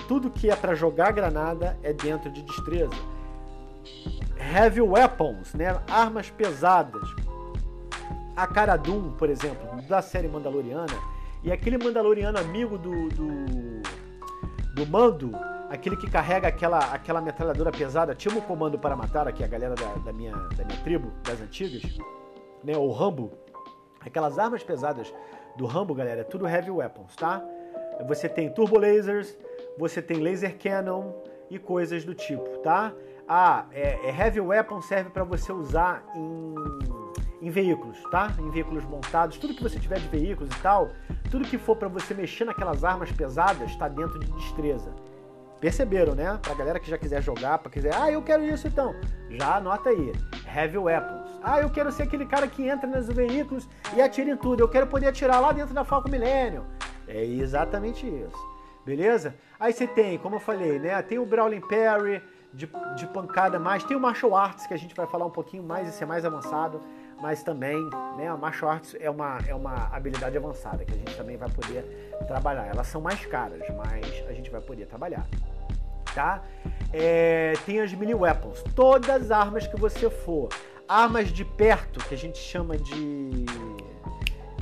[0.09, 2.95] tudo que é para jogar granada é dentro de destreza.
[4.37, 5.81] Heavy weapons, né?
[5.89, 7.09] Armas pesadas.
[8.37, 10.95] A Cara Doom, por exemplo, da série Mandaloriana,
[11.45, 13.83] e aquele Mandaloriano amigo do, do,
[14.75, 15.31] do Mando,
[15.69, 19.75] aquele que carrega aquela, aquela metralhadora pesada, tinha um comando para matar aqui a galera
[19.75, 21.83] da, da, minha, da minha tribo, das antigas,
[22.65, 22.75] né?
[22.77, 23.33] O Rambo.
[24.01, 25.15] Aquelas armas pesadas
[25.57, 27.43] do Rambo, galera, é tudo heavy weapons, tá?
[28.07, 29.37] Você tem turbo lasers,
[29.79, 31.13] você tem laser cannon
[31.51, 32.93] e coisas do tipo, tá?
[33.29, 36.55] Ah, é, é heavy weapon serve para você usar em,
[37.45, 38.33] em veículos, tá?
[38.39, 40.89] Em veículos montados, tudo que você tiver de veículos e tal,
[41.31, 44.91] tudo que for para você mexer naquelas armas pesadas está dentro de destreza.
[45.61, 46.39] Perceberam, né?
[46.41, 48.95] Pra galera que já quiser jogar, pra quiser, ah, eu quero isso então.
[49.29, 50.13] Já anota aí.
[50.55, 51.39] Heavy Weapons.
[51.43, 54.63] Ah, eu quero ser aquele cara que entra nos veículos e atira em tudo.
[54.63, 56.65] Eu quero poder atirar lá dentro da Falcon Millennium.
[57.07, 58.55] É exatamente isso.
[58.87, 59.35] Beleza?
[59.61, 61.01] Aí você tem, como eu falei, né?
[61.03, 62.23] Tem o Brawling Parry
[62.53, 63.85] de, de pancada mais.
[63.85, 66.25] Tem o Martial Arts, que a gente vai falar um pouquinho mais, esse é mais
[66.25, 66.81] avançado.
[67.21, 67.79] Mas também,
[68.17, 68.29] né?
[68.29, 71.83] A Martial Arts é uma, é uma habilidade avançada que a gente também vai poder
[72.27, 72.67] trabalhar.
[72.67, 75.27] Elas são mais caras, mas a gente vai poder trabalhar
[76.15, 76.43] tá?
[76.93, 80.49] É, tem as mini weapons, todas as armas que você for,
[80.89, 83.45] armas de perto, que a gente chama de.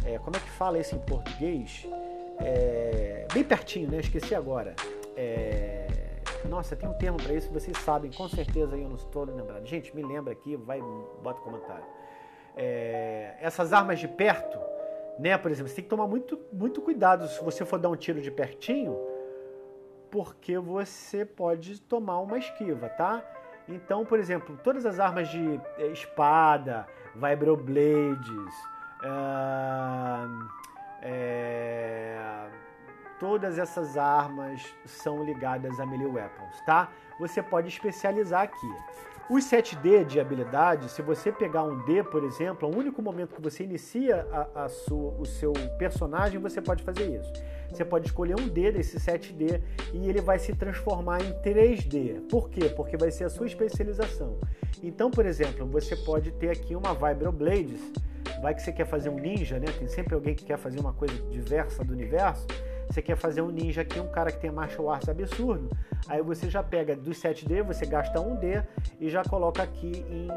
[0.05, 1.86] É, como é que fala isso em português?
[2.40, 4.00] É, bem pertinho, né?
[4.00, 4.74] Esqueci agora.
[5.14, 5.86] É,
[6.48, 9.64] nossa, tem um termo para isso, vocês sabem, com certeza eu não estou lembrando.
[9.66, 10.80] Gente, me lembra aqui, vai,
[11.22, 11.84] bota comentário.
[12.57, 14.59] É, essas armas de perto,
[15.18, 15.36] né?
[15.38, 18.20] Por exemplo, você tem que tomar muito, muito cuidado se você for dar um tiro
[18.20, 19.12] de pertinho
[20.12, 23.24] porque você pode tomar uma esquiva, tá?
[23.66, 28.55] Então, por exemplo, todas as armas de eh, espada, vibroblades,
[29.03, 30.48] uh,
[31.00, 32.46] é,
[33.18, 36.90] todas essas armas são ligadas a melee weapons, tá?
[37.18, 38.74] Você pode especializar aqui.
[39.30, 43.40] Os 7D de habilidade, se você pegar um D, por exemplo, o único momento que
[43.40, 47.32] você inicia a, a sua, o seu personagem, você pode fazer isso.
[47.70, 49.62] Você pode escolher um D desse 7D
[49.94, 52.28] e ele vai se transformar em 3D.
[52.28, 52.68] Por quê?
[52.68, 54.38] Porque vai ser a sua especialização.
[54.82, 57.80] Então, por exemplo, você pode ter aqui uma Vibroblades.
[58.42, 59.66] Vai que você quer fazer um ninja, né?
[59.78, 62.46] Tem sempre alguém que quer fazer uma coisa diversa do universo.
[62.93, 65.70] Você quer fazer um ninja aqui, um cara que tem martial arts absurdo.
[66.07, 68.62] Aí você já pega dos 7D, você gasta um D
[69.01, 70.28] e já coloca aqui em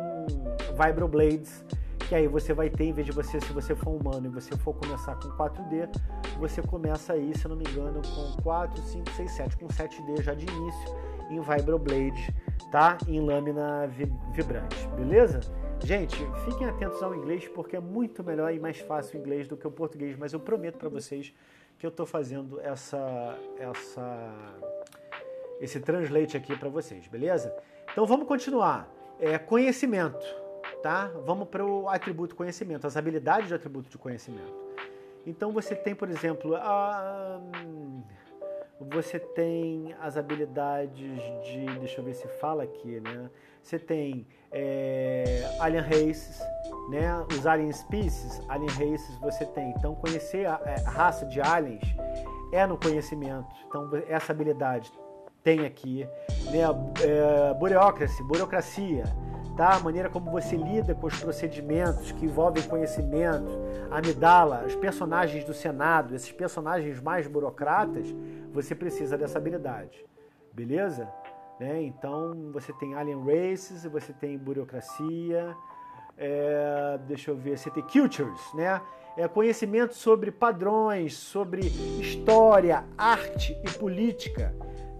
[0.71, 1.65] Vibroblades
[2.07, 4.55] que aí você vai ter, em vez de você, se você for humano e você
[4.57, 5.89] for começar com 4D,
[6.37, 10.35] você começa aí, se não me engano, com 4, 5, 6, 7, com 7D já
[10.35, 10.95] de início
[11.31, 12.33] em Vibroblade,
[12.71, 12.97] tá?
[13.07, 13.87] Em lâmina
[14.33, 15.39] vibrante, beleza?
[15.83, 19.57] Gente, fiquem atentos ao inglês porque é muito melhor e mais fácil o inglês do
[19.57, 21.33] que o português, mas eu prometo para vocês
[21.77, 24.33] que eu estou fazendo essa, essa,
[25.59, 27.55] esse translate aqui para vocês, beleza?
[27.91, 28.89] Então vamos continuar.
[29.19, 30.25] É, conhecimento
[30.85, 31.11] tá?
[31.25, 34.53] Vamos para o atributo conhecimento, as habilidades de atributo de conhecimento.
[35.25, 37.41] Então você tem, por exemplo, a,
[38.79, 43.31] você tem as habilidades de, deixa eu ver se fala aqui, né?
[43.65, 46.39] Você tem é, Alien Races,
[46.87, 47.25] né?
[47.31, 49.71] Os Alien Species, Alien Races você tem.
[49.71, 51.81] Então conhecer a, a raça de aliens
[52.51, 53.47] é no conhecimento.
[53.67, 54.91] Então essa habilidade
[55.43, 56.07] tem aqui,
[56.51, 56.59] né?
[57.01, 59.03] É, burocracia, burocracia,
[59.57, 59.77] tá?
[59.77, 63.49] A maneira como você lida com os procedimentos que envolvem conhecimento,
[63.89, 68.13] amidala, os personagens do Senado, esses personagens mais burocratas,
[68.53, 70.05] você precisa dessa habilidade,
[70.53, 71.09] beleza?
[71.59, 71.83] Né?
[71.83, 75.55] Então você tem Alien Races, você tem burocracia,
[76.17, 78.81] é, deixa eu ver, você tem cultures, né?
[79.17, 81.61] É conhecimento sobre padrões, sobre
[82.01, 84.53] história, arte e política,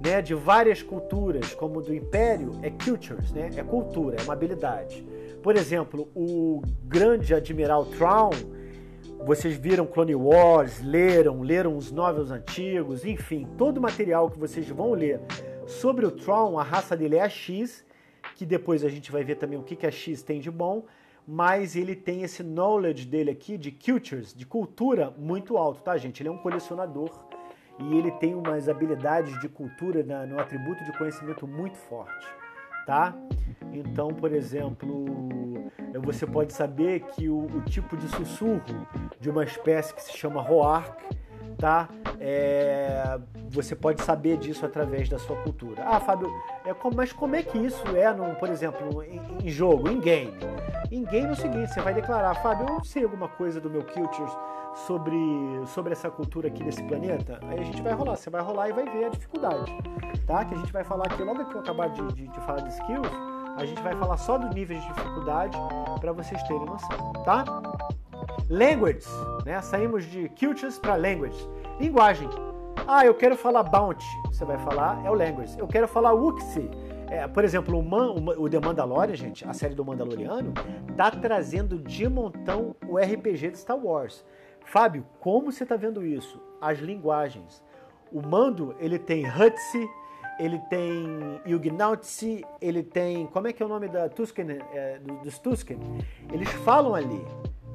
[0.04, 0.22] né?
[0.22, 3.50] De várias culturas, como do Império, é cultures, né?
[3.56, 5.06] É cultura, é uma habilidade.
[5.44, 8.32] Por exemplo, o grande admiral Traum
[9.26, 14.70] vocês viram Clone Wars, leram, leram os novels antigos, enfim, todo o material que vocês
[14.70, 15.20] vão ler
[15.66, 17.86] sobre o Tron, a raça dele é a X,
[18.36, 20.86] que depois a gente vai ver também o que, que a X tem de bom,
[21.28, 26.22] mas ele tem esse knowledge dele aqui de cultures, de cultura, muito alto, tá, gente?
[26.22, 27.10] Ele é um colecionador
[27.80, 32.28] e ele tem umas habilidades de cultura no atributo de conhecimento muito forte
[32.86, 33.14] tá?
[33.74, 35.06] Então, por exemplo,
[36.04, 38.88] você pode saber que o, o tipo de sussurro
[39.20, 41.04] de uma espécie que se chama Roark,
[41.58, 41.88] tá?
[42.20, 43.18] É,
[43.50, 45.84] você pode saber disso através da sua cultura.
[45.86, 46.30] Ah, Fábio,
[46.66, 50.34] é, mas como é que isso é, no, por exemplo, em, em jogo, em game?
[50.92, 53.84] Em game é o seguinte, você vai declarar, Fábio, eu sei alguma coisa do meu
[53.84, 54.32] culture
[54.88, 55.18] sobre,
[55.68, 58.74] sobre essa cultura aqui desse planeta, aí a gente vai rolar, você vai rolar e
[58.74, 59.72] vai ver a dificuldade,
[60.28, 60.44] tá?
[60.44, 62.70] Que a gente vai falar aqui, logo que eu acabar de, de, de falar de
[62.70, 63.08] skills,
[63.58, 65.58] a gente vai falar só do nível de dificuldade
[66.02, 67.46] para vocês terem noção, tá?
[68.50, 69.10] Languages,
[69.44, 69.60] né?
[69.62, 71.50] Saímos de cultures para languages.
[71.80, 72.30] Linguagem.
[72.88, 74.06] Ah, eu quero falar bounty.
[74.28, 75.58] Você vai falar, é o language.
[75.58, 76.70] Eu quero falar Wuxi.
[77.10, 80.54] É, por exemplo, o, Man, o The Mandalorian, gente, a série do Mandaloriano,
[80.96, 84.24] tá trazendo de montão o RPG de Star Wars.
[84.64, 86.40] Fábio, como você está vendo isso?
[86.62, 87.64] As linguagens.
[88.12, 89.90] O Mando, ele tem Hutsi,
[90.40, 93.26] ele tem Yugnautsi, ele tem...
[93.28, 95.80] Como é que é o nome da Tusken, é, dos Tusken?
[96.32, 97.24] Eles falam ali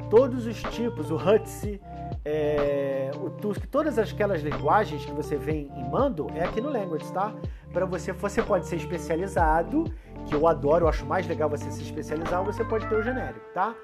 [0.08, 1.80] todos os tipos, o Hutsi,
[2.24, 7.12] é, o Tusk, todas aquelas linguagens que você vê em Mando é aqui no Language,
[7.12, 7.34] tá?
[7.72, 9.84] Para você, você pode ser especializado,
[10.26, 13.02] que eu adoro, eu acho mais legal você se especializar, ou você pode ter o
[13.02, 13.74] genérico, tá?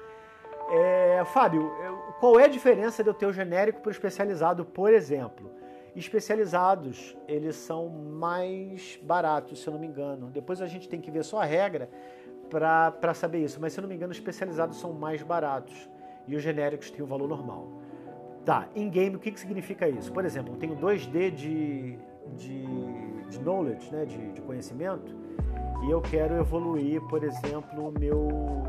[0.69, 1.71] É, Fábio,
[2.19, 5.49] qual é a diferença de eu ter o genérico para o especializado, por exemplo?
[5.95, 10.27] Especializados, eles são mais baratos, se eu não me engano.
[10.27, 11.89] Depois a gente tem que ver só a regra
[12.49, 15.89] para saber isso, mas se eu não me engano, os especializados são mais baratos
[16.27, 17.67] e os genéricos têm o valor normal.
[18.45, 20.11] Tá, em game, o que, que significa isso?
[20.11, 21.97] Por exemplo, eu tenho 2D de,
[22.35, 22.65] de,
[23.29, 25.15] de knowledge, né, de, de conhecimento,
[25.83, 28.27] e eu quero evoluir, por exemplo, o meu.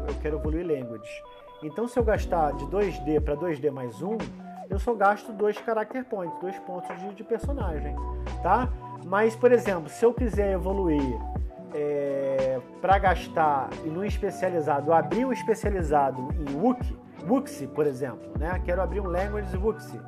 [0.09, 1.23] Eu quero evoluir language.
[1.63, 4.19] Então, se eu gastar de 2D para 2D mais 1,
[4.71, 7.97] eu só gasto dois character points, dois pontos de, de personagem,
[8.43, 8.69] tá?
[9.07, 11.19] Mas, por exemplo, se eu quiser evoluir
[11.75, 16.97] é, para gastar e no especializado, abrir um especializado em Wookiee,
[17.27, 18.61] Wuxi, por exemplo, né?
[18.65, 20.01] Quero abrir um Language Wuxi.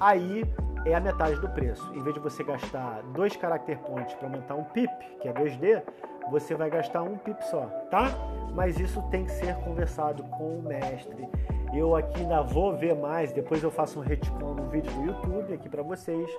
[0.00, 0.44] Aí
[0.84, 1.92] é a metade do preço.
[1.94, 5.82] Em vez de você gastar dois character points para montar um pip, que é 2D,
[6.30, 8.10] você vai gastar um pip só, tá?
[8.54, 11.28] Mas isso tem que ser conversado com o mestre.
[11.74, 15.54] Eu aqui ainda vou ver mais, depois eu faço um retcon no vídeo do YouTube
[15.54, 16.30] aqui para vocês.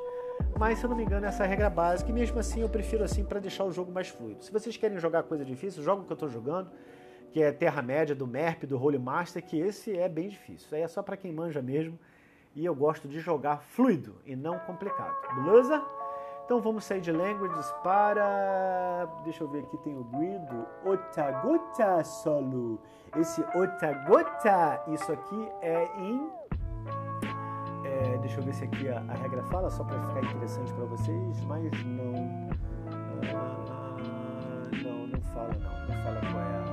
[0.57, 2.69] Mas se eu não me engano, essa é a regra básica e mesmo assim eu
[2.69, 4.43] prefiro assim para deixar o jogo mais fluido.
[4.43, 6.69] Se vocês querem jogar coisa difícil, joga o que eu estou jogando
[7.33, 10.67] que é Terra-média, do MERP, do Holy Master, que esse é bem difícil.
[10.71, 11.99] Aí é só para quem manja mesmo.
[12.55, 15.15] E eu gosto de jogar fluido e não complicado.
[15.33, 15.83] Beleza?
[16.45, 19.09] Então vamos sair de languages para.
[19.23, 20.67] Deixa eu ver aqui, tem o grido.
[20.85, 22.79] Otagota solo.
[23.17, 26.29] Esse Otagota, isso aqui é em.
[27.83, 30.85] É, deixa eu ver se aqui a, a regra fala, só para ficar interessante para
[30.85, 32.13] vocês, mas não.
[33.33, 33.97] Ah,
[34.83, 35.87] não, não fala não.
[35.87, 36.72] Não fala qual é a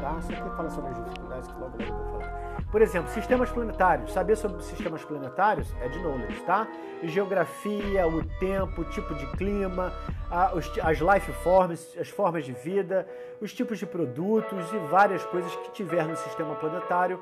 [0.00, 0.20] tá?
[0.20, 2.40] Só que fala sobre as dificuldades que logo, logo eu vou falar.
[2.70, 4.12] Por exemplo, sistemas planetários.
[4.12, 6.68] Saber sobre sistemas planetários é de knowledge, tá?
[7.02, 9.92] Geografia, o tempo, o tipo de clima,
[10.30, 13.08] as life forms, as formas de vida,
[13.40, 17.20] os tipos de produtos e várias coisas que tiver no sistema planetário.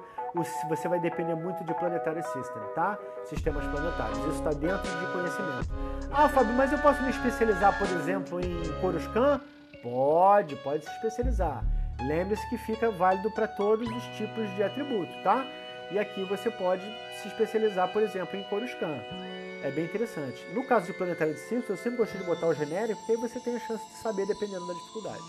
[0.68, 2.99] Você vai depender muito de Planetary System, tá?
[3.24, 4.18] Sistemas planetários.
[4.18, 5.68] Isso está dentro de conhecimento.
[6.12, 9.41] Ah, Fábio, mas eu posso me especializar, por exemplo, em Coruscant?
[9.83, 11.64] Pode, pode se especializar.
[12.01, 15.44] Lembre-se que fica válido para todos os tipos de atributo, tá?
[15.90, 16.84] E aqui você pode
[17.20, 19.03] se especializar, por exemplo, em Coruscant.
[19.62, 20.44] É bem interessante.
[20.53, 23.18] No caso de Planetário de Simpsons, eu sempre gostei de botar o genérico, porque aí
[23.18, 25.22] você tem a chance de saber dependendo da dificuldade.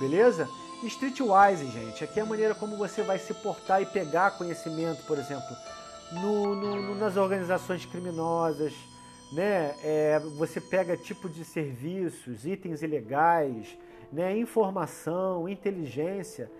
[0.00, 0.48] Beleza?
[0.82, 5.16] Streetwise, gente, aqui é a maneira como você vai se portar e pegar conhecimento, por
[5.16, 5.56] exemplo,
[6.10, 8.72] no, no, nas organizações criminosas,
[9.30, 9.76] né?
[9.84, 13.78] É, você pega tipo de serviços, itens ilegais,
[14.12, 14.36] né?
[14.36, 16.50] informação, inteligência.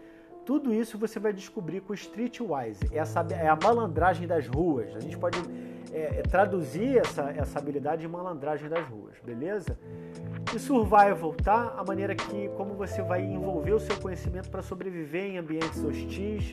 [0.45, 2.89] Tudo isso você vai descobrir com o Streetwise.
[2.93, 4.95] Essa é a malandragem das ruas.
[4.97, 5.39] A gente pode
[5.93, 9.79] é, é, traduzir essa, essa habilidade em malandragem das ruas, beleza?
[10.55, 11.75] E survival, tá?
[11.77, 16.51] A maneira que como você vai envolver o seu conhecimento para sobreviver em ambientes hostis,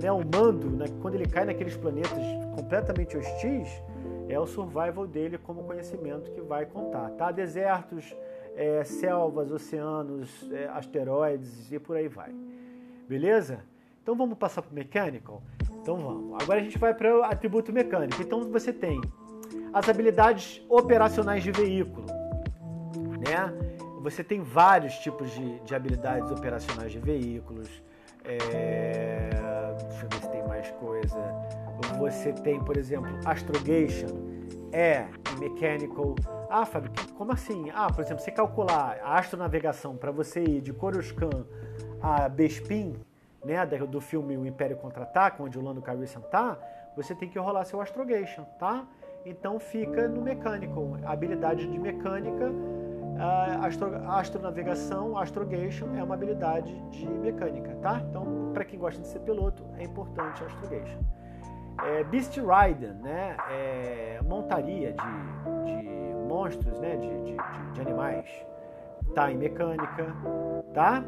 [0.00, 0.12] né?
[0.12, 0.84] O mando, né?
[1.00, 2.22] quando ele cai naqueles planetas
[2.54, 3.82] completamente hostis,
[4.28, 7.32] é o survival dele como conhecimento que vai contar, tá?
[7.32, 8.14] Desertos,
[8.54, 12.34] é, selvas, oceanos, é, asteroides e por aí vai.
[13.08, 13.60] Beleza?
[14.02, 15.42] Então vamos passar para o mechanical?
[15.80, 16.42] Então vamos.
[16.42, 18.20] Agora a gente vai para o atributo mecânico.
[18.20, 19.00] Então você tem
[19.72, 22.06] as habilidades operacionais de veículo,
[23.18, 23.52] né?
[24.02, 27.68] Você tem vários tipos de, de habilidades operacionais de veículos.
[28.24, 29.30] É...
[29.88, 31.18] Deixa eu ver se tem mais coisa.
[31.98, 34.08] Você tem, por exemplo, astrogation,
[34.72, 35.06] é
[35.38, 36.14] mechanical.
[36.54, 37.70] Ah, Fábio, como assim?
[37.74, 41.46] Ah, por exemplo, você calcular a astronavegação para você ir de Coruscant
[41.98, 42.94] a Bespin,
[43.42, 46.58] né, do filme O Império Contra-Ataca, onde o Lando Calrissian tá,
[46.94, 48.86] você tem que rolar seu Astrogation, tá?
[49.24, 52.52] Então fica no mecânico, habilidade de mecânica,
[53.62, 58.02] astro, astronavegação, astrogation é uma habilidade de mecânica, tá?
[58.10, 61.00] Então, para quem gosta de ser piloto, é importante astrogation.
[61.82, 63.38] É, Beast Rider, né?
[63.50, 65.91] É, montaria de, de
[66.32, 66.96] monstros, né?
[66.96, 68.26] De, de, de, de animais,
[69.14, 70.06] tá em mecânica,
[70.72, 71.04] tá?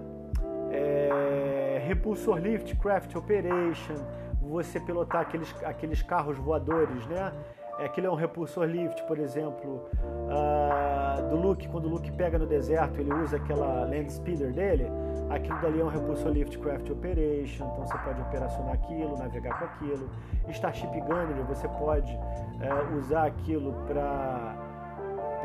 [0.74, 3.94] é, repulsor lift, craft operation,
[4.40, 7.32] você pilotar aqueles, aqueles carros voadores, né?
[7.78, 9.88] É, aquilo é um repulsor lift, por exemplo,
[10.28, 14.86] uh, do Luke, quando o Luke pega no deserto, ele usa aquela land speeder dele,
[15.28, 19.64] aquilo dali é um repulsor lift craft operation, então você pode operacionar aquilo, navegar com
[19.64, 20.08] aquilo.
[20.50, 24.54] Starship Gunner, você pode uh, usar aquilo para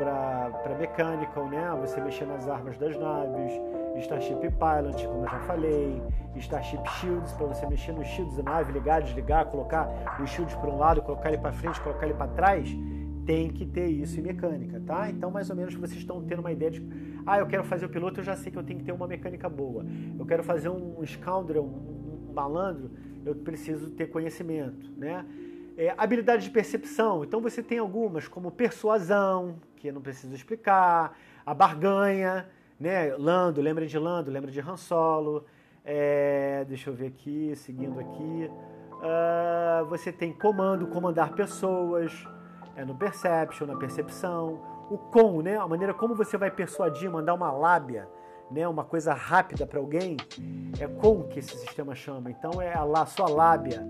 [0.04, 1.76] para mechanical, né?
[1.82, 3.52] Você mexer nas armas das naves,
[3.98, 6.02] Starship Pilot, como eu já falei,
[6.36, 9.88] Starship Shields, para você mexer nos shields da nave, ligar, desligar, colocar
[10.22, 12.74] os shields para um lado, colocar ele para frente, colocar ele para trás,
[13.26, 15.10] tem que ter isso em mecânica, tá?
[15.10, 16.82] Então, mais ou menos, vocês estão tendo uma ideia de,
[17.26, 19.06] ah, eu quero fazer o piloto, eu já sei que eu tenho que ter uma
[19.06, 19.84] mecânica boa.
[20.18, 22.90] Eu quero fazer um scoundrel, um, um malandro,
[23.24, 25.26] eu preciso ter conhecimento, né?
[25.80, 31.16] É, habilidade de percepção, então você tem algumas, como persuasão, que eu não preciso explicar,
[31.46, 32.46] a barganha,
[32.78, 33.16] né?
[33.16, 35.46] Lando, lembra de Lando, lembra de Han Solo.
[35.82, 38.50] É, deixa eu ver aqui, seguindo aqui.
[38.92, 42.12] Uh, você tem comando, comandar pessoas,
[42.76, 44.60] é no perception, na percepção.
[44.90, 45.56] O com, né?
[45.56, 48.06] A maneira como você vai persuadir, mandar uma lábia,
[48.50, 48.68] né?
[48.68, 50.18] Uma coisa rápida para alguém,
[50.78, 52.30] é com que esse sistema chama.
[52.30, 53.82] Então é a sua lábia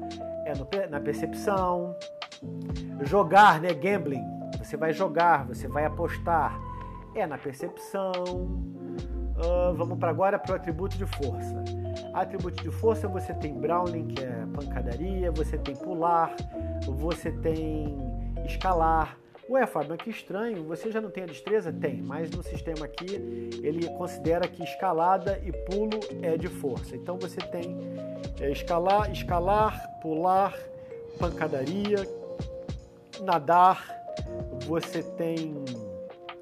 [0.51, 1.97] é no, na percepção.
[3.03, 3.73] Jogar, né?
[3.73, 4.25] Gambling.
[4.59, 6.59] Você vai jogar, você vai apostar.
[7.15, 8.13] É na percepção.
[8.23, 11.63] Uh, vamos para agora para o atributo de força.
[12.13, 16.35] Atributo de força você tem Browning, que é pancadaria, você tem pular,
[16.87, 17.97] você tem
[18.45, 19.20] escalar.
[19.51, 21.73] Ué, Fábio, que estranho, você já não tem a destreza?
[21.73, 23.17] Tem, mas no sistema aqui
[23.65, 26.95] ele considera que escalada e pulo é de força.
[26.95, 27.77] Então você tem
[28.41, 30.57] é, escalar, escalar, pular,
[31.19, 31.97] pancadaria,
[33.23, 33.93] nadar,
[34.69, 35.53] você tem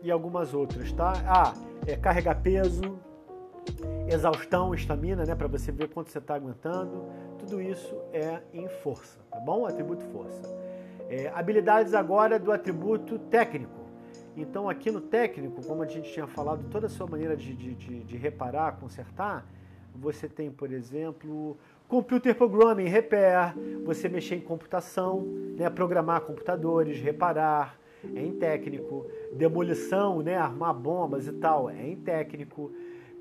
[0.03, 1.15] e algumas outras, tá?
[1.27, 1.55] Ah,
[1.87, 3.01] é, carregar peso,
[4.07, 7.07] exaustão, estamina, né, para você ver quanto você está aguentando.
[7.39, 9.65] Tudo isso é em força, tá bom?
[9.65, 10.68] Atributo força.
[11.09, 13.89] É, habilidades agora do atributo técnico.
[14.37, 17.75] Então, aqui no técnico, como a gente tinha falado, toda a sua maneira de, de,
[17.75, 19.45] de, reparar, consertar,
[19.95, 21.57] você tem, por exemplo,
[21.89, 23.55] computer programming, repair,
[23.85, 25.23] você mexer em computação,
[25.57, 27.77] né, programar computadores, reparar,
[28.15, 29.07] é em técnico.
[29.33, 32.71] Demolição, né, armar bombas e tal, é em técnico.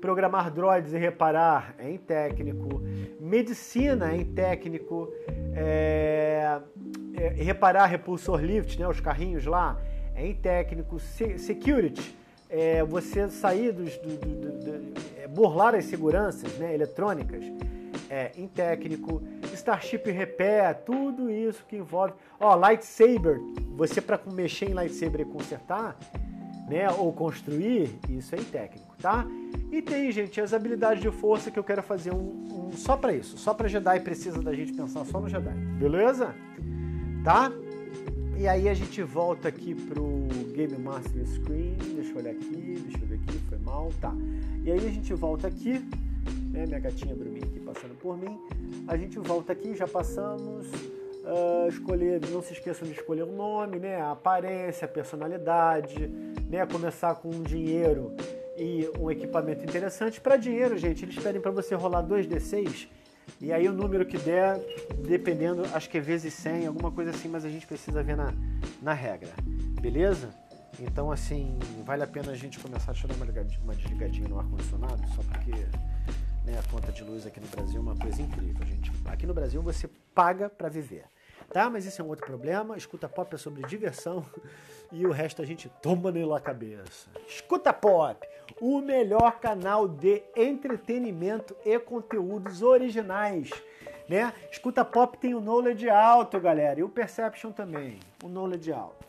[0.00, 2.82] Programar droids e reparar é em técnico.
[3.20, 5.12] Medicina é em técnico.
[5.54, 6.60] É,
[7.16, 9.76] é, reparar repulsor lift, né, os carrinhos lá,
[10.14, 11.00] é em técnico.
[11.00, 12.16] Se, security,
[12.48, 13.96] é, você sair dos.
[13.98, 17.44] Do, do, do, é, burlar as seguranças né, eletrônicas
[18.08, 19.22] é, em técnico,
[19.52, 22.14] Starship Repair, tudo isso que envolve.
[22.40, 23.38] Ó, lightsaber,
[23.76, 25.96] você para mexer em lightsaber e consertar,
[26.68, 29.26] né, ou construir, isso é técnico, tá?
[29.72, 33.12] E tem, gente, as habilidades de força que eu quero fazer um, um só para
[33.12, 36.34] isso, só para Jedi precisa da gente pensar só no Jedi, beleza?
[37.24, 37.50] Tá?
[38.38, 42.98] E aí a gente volta aqui pro Game Master Screen, deixa eu olhar aqui, deixa
[43.02, 44.14] eu ver aqui, foi mal, tá.
[44.62, 45.84] E aí a gente volta aqui,
[46.52, 48.38] né, minha gatinha Bruminha aqui passando por mim,
[48.86, 53.78] a gente volta aqui, já passamos, uh, escolher, não se esqueçam de escolher o nome,
[53.78, 56.08] né, a aparência, a personalidade,
[56.48, 58.16] né, começar com um dinheiro
[58.56, 60.20] e um equipamento interessante.
[60.20, 62.88] Para dinheiro, gente, eles pedem para você rolar 2d6
[63.40, 64.58] e aí o número que der,
[65.06, 68.32] dependendo, acho que é vezes 100, alguma coisa assim, mas a gente precisa ver na,
[68.82, 69.30] na regra,
[69.80, 70.30] beleza?
[70.80, 75.22] Então, assim, vale a pena a gente começar a tirar uma, desligadinha no ar-condicionado, só
[75.22, 75.52] porque
[76.44, 78.90] né, a conta de luz aqui no Brasil é uma coisa incrível, gente.
[79.04, 81.04] Aqui no Brasil você paga para viver.
[81.52, 81.70] Tá?
[81.70, 82.76] Mas isso é um outro problema.
[82.76, 84.24] Escuta pop é sobre diversão
[84.92, 87.08] e o resto a gente toma na cabeça.
[87.26, 88.26] Escuta pop,
[88.60, 93.50] o melhor canal de entretenimento e conteúdos originais.
[94.08, 94.32] Né?
[94.50, 99.06] Escuta pop tem o knowledge alto, galera, e o perception também, o knowledge alto,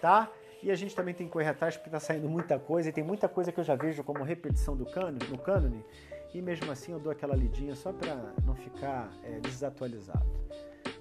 [0.00, 0.30] tá?
[0.62, 3.04] E a gente também tem que correr atrás porque tá saindo muita coisa e tem
[3.04, 5.84] muita coisa que eu já vejo como repetição do cânone, no cânone,
[6.32, 10.26] e mesmo assim eu dou aquela lidinha só para não ficar é, desatualizado.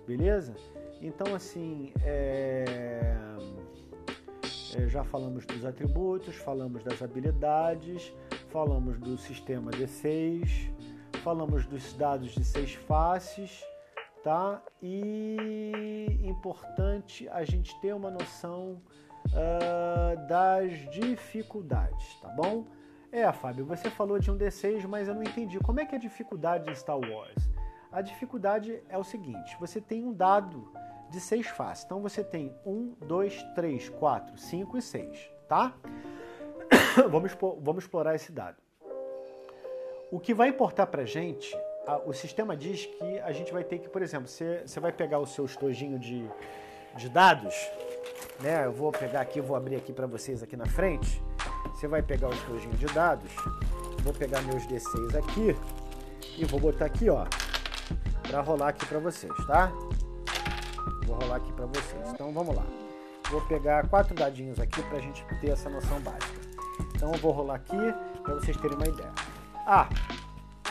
[0.08, 0.56] Beleza?
[1.02, 3.04] Então, assim, é...
[4.76, 8.14] É, já falamos dos atributos, falamos das habilidades,
[8.50, 10.72] falamos do sistema D6,
[11.24, 13.64] falamos dos dados de seis faces,
[14.24, 14.62] tá?
[14.82, 18.82] E importante a gente ter uma noção
[19.28, 22.66] uh, das dificuldades, tá bom?
[23.12, 25.60] É, Fábio, você falou de um D6, mas eu não entendi.
[25.60, 27.50] Como é que é a dificuldade em Star Wars?
[27.92, 30.72] A dificuldade é o seguinte: você tem um dado
[31.10, 31.86] de seis faces.
[31.86, 35.74] Então você tem um, dois, três, quatro, cinco e seis, tá?
[37.10, 38.58] vamos, vamos explorar esse dado.
[40.12, 41.54] O que vai importar para gente,
[41.86, 45.20] a, o sistema diz que a gente vai ter que, por exemplo, você, vai pegar
[45.20, 46.30] o seu estojinho de,
[46.96, 47.56] de dados,
[48.42, 48.66] né?
[48.66, 51.22] Eu vou pegar aqui, vou abrir aqui para vocês aqui na frente.
[51.74, 53.32] Você vai pegar o estojinho de dados,
[54.02, 55.56] vou pegar meus D6 aqui
[56.38, 57.26] e vou botar aqui, ó,
[58.28, 59.72] para rolar aqui para vocês, tá?
[61.06, 62.10] Vou rolar aqui para vocês.
[62.14, 62.66] Então vamos lá.
[63.30, 66.40] Vou pegar quatro dadinhos aqui para a gente ter essa noção básica.
[66.96, 67.78] Então eu vou rolar aqui
[68.24, 69.12] para vocês terem uma ideia.
[69.66, 69.90] Ah,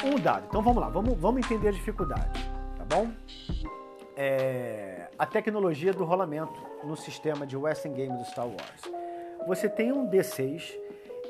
[0.05, 0.47] um dado.
[0.49, 3.11] Então vamos lá, vamos, vamos entender a dificuldade, tá bom?
[4.17, 8.83] É, a tecnologia do rolamento no sistema de Western Game do Star Wars.
[9.47, 10.73] Você tem um D6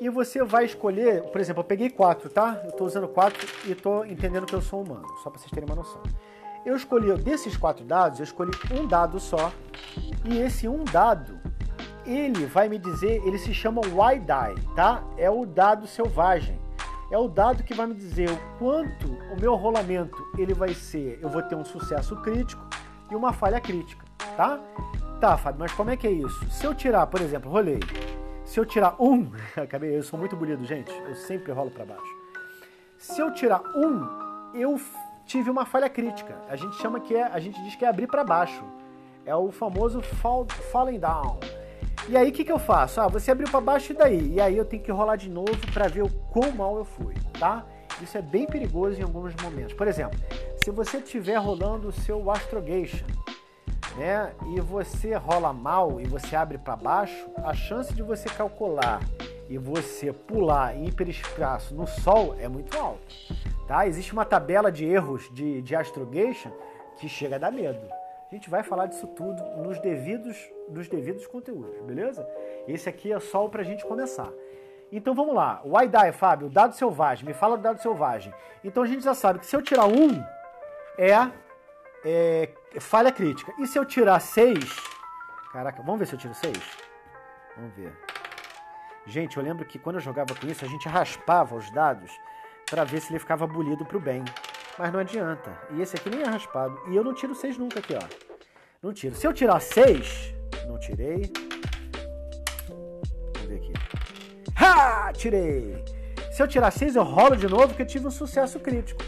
[0.01, 2.61] e você vai escolher, por exemplo, eu peguei quatro, tá?
[2.64, 5.68] Eu estou usando quatro e estou entendendo que eu sou humano, só para vocês terem
[5.68, 6.03] uma noção.
[6.64, 9.53] Eu escolhi, desses quatro dados, eu escolhi um dado só.
[10.24, 11.38] E esse um dado,
[12.05, 15.03] ele vai me dizer, ele se chama Why Die, tá?
[15.16, 16.59] É o dado selvagem.
[17.11, 21.20] É o dado que vai me dizer o quanto o meu rolamento ele vai ser.
[21.22, 22.61] Eu vou ter um sucesso crítico
[23.11, 24.05] e uma falha crítica,
[24.36, 24.59] tá?
[25.20, 26.51] Tá, Fábio, mas como é que é isso?
[26.51, 27.78] Se eu tirar, por exemplo, rolei.
[28.57, 30.90] Se eu tirar um, acabei, eu sou muito bonito, gente.
[31.07, 32.16] Eu sempre rolo para baixo.
[32.96, 34.09] Se eu tirar um,
[34.54, 34.80] eu
[35.26, 36.34] tive uma falha crítica.
[36.48, 38.64] A gente chama que é, a gente diz que é abrir para baixo.
[39.26, 41.38] É o famoso fall, falling down.
[42.09, 42.98] E aí o que, que eu faço?
[42.98, 44.32] Ah, você abriu para baixo e daí?
[44.36, 47.12] E aí eu tenho que rolar de novo para ver o quão mal eu fui,
[47.38, 47.62] tá?
[48.00, 49.74] Isso é bem perigoso em alguns momentos.
[49.74, 50.18] Por exemplo,
[50.64, 53.04] se você estiver rolando o seu Astrogation,
[53.97, 59.01] né, e você rola mal e você abre para baixo, a chance de você calcular
[59.49, 63.01] e você pular em hiperespaço no Sol é muito alta.
[63.66, 63.86] Tá?
[63.86, 66.51] Existe uma tabela de erros de, de astrogation
[66.99, 67.80] que chega a dar medo.
[68.30, 70.36] A gente vai falar disso tudo nos devidos,
[70.68, 72.26] nos devidos conteúdos, beleza?
[72.66, 74.30] Esse aqui é só para a gente começar.
[74.90, 75.61] Então vamos lá.
[75.64, 77.26] O die, Fábio, dado selvagem.
[77.26, 78.32] Me fala do dado selvagem.
[78.64, 80.22] Então a gente já sabe que se eu tirar um,
[80.99, 81.30] é,
[82.05, 82.49] é
[82.80, 83.52] falha crítica.
[83.58, 84.76] E se eu tirar seis...
[85.52, 86.60] Caraca, vamos ver se eu tiro seis?
[87.56, 87.92] Vamos ver.
[89.06, 92.10] Gente, eu lembro que quando eu jogava com isso, a gente raspava os dados
[92.68, 94.24] para ver se ele ficava bolido pro bem.
[94.78, 95.56] Mas não adianta.
[95.70, 96.78] E esse aqui nem é raspado.
[96.88, 98.06] E eu não tiro 6 nunca aqui, ó.
[98.82, 99.14] Não tiro.
[99.14, 100.34] Se eu tirar 6,
[100.66, 101.32] não tirei.
[102.68, 103.72] Vamos ver aqui.
[104.60, 105.12] Ha!
[105.12, 105.84] Tirei!
[106.32, 109.02] Se eu tirar 6, eu rolo de novo, porque eu tive um sucesso crítico.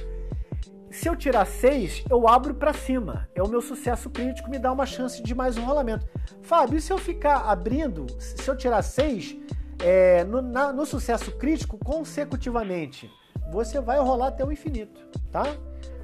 [0.99, 3.29] Se eu tirar 6, eu abro para cima.
[3.33, 6.05] É o meu sucesso crítico, me dá uma chance de mais um rolamento.
[6.43, 9.37] Fábio, e se eu ficar abrindo, se eu tirar 6,
[9.79, 13.09] é, no, no sucesso crítico consecutivamente?
[13.51, 15.45] você vai rolar até o infinito, tá?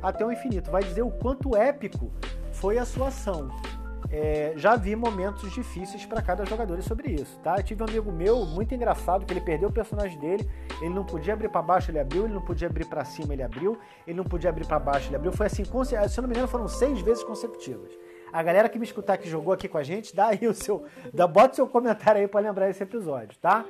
[0.00, 0.70] Até o infinito.
[0.70, 2.12] Vai dizer o quanto épico
[2.52, 3.50] foi a sua ação.
[4.10, 7.56] É, já vi momentos difíceis para cada jogador sobre isso, tá?
[7.56, 10.48] Eu tive um amigo meu muito engraçado que ele perdeu o personagem dele,
[10.80, 13.42] ele não podia abrir para baixo, ele abriu, ele não podia abrir para cima, ele
[13.42, 15.32] abriu, ele não podia abrir para baixo, ele abriu.
[15.32, 17.90] Foi assim, se eu não me engano, foram seis vezes consecutivas.
[18.32, 20.84] A galera que me escutar que jogou aqui com a gente, dá aí o seu,
[21.12, 23.64] dá, bota o seu comentário aí para lembrar esse episódio, tá?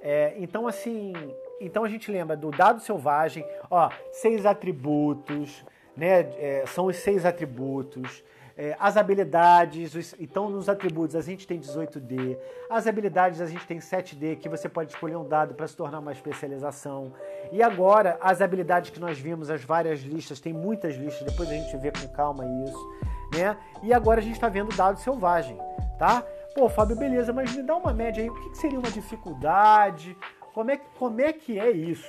[0.00, 1.12] É, então assim,
[1.60, 5.64] então a gente lembra do dado selvagem, ó, seis atributos,
[5.96, 6.20] né?
[6.38, 8.22] É, são os seis atributos.
[8.56, 12.38] É, as habilidades, os, então nos atributos a gente tem 18D,
[12.70, 15.98] as habilidades a gente tem 7D, que você pode escolher um dado para se tornar
[15.98, 17.12] uma especialização.
[17.50, 21.54] E agora, as habilidades que nós vimos, as várias listas, tem muitas listas, depois a
[21.54, 22.92] gente vê com calma isso,
[23.34, 23.56] né?
[23.82, 25.58] E agora a gente está vendo dado selvagem,
[25.98, 26.22] tá?
[26.54, 30.16] Pô, Fábio, beleza, mas me dá uma média aí, o que, que seria uma dificuldade?
[30.52, 32.08] Como é, como é que é isso,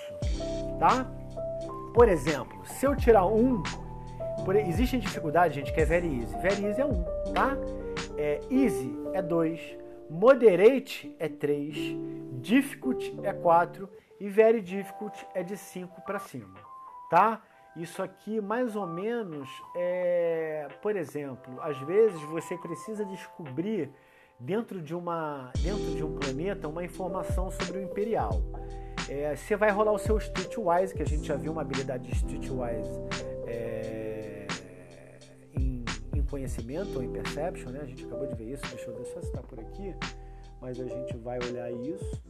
[0.78, 1.08] tá?
[1.91, 3.64] Por exemplo, se eu tirar um
[4.46, 6.38] por, existe dificuldade, gente, que é very easy.
[6.38, 7.58] Very easy é 1, um, tá?
[8.16, 9.60] É, easy é 2,
[10.10, 11.76] moderate é 3,
[12.34, 13.89] difficult é 4
[14.20, 16.54] e very difficult é de 5 para cima,
[17.10, 17.41] tá?
[17.76, 23.91] Isso aqui, mais ou menos, é, por exemplo, às vezes você precisa descobrir
[24.39, 28.41] dentro de uma dentro de um planeta uma informação sobre o imperial.
[29.10, 32.16] É, você vai rolar o seu Streetwise, que a gente já viu uma habilidade de
[32.16, 33.24] Streetwise
[36.36, 37.79] conhecimento ou em perception, né?
[37.81, 39.95] A gente acabou de ver isso, deixa eu ver só se está por aqui,
[40.59, 42.21] mas a gente vai olhar isso,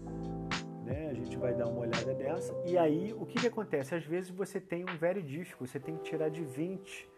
[0.84, 1.08] né?
[1.10, 2.54] A gente vai dar uma olhada dessa.
[2.68, 3.96] E aí, o que, que acontece?
[3.96, 7.10] Às vezes você tem um very difficult, você tem que tirar de 20,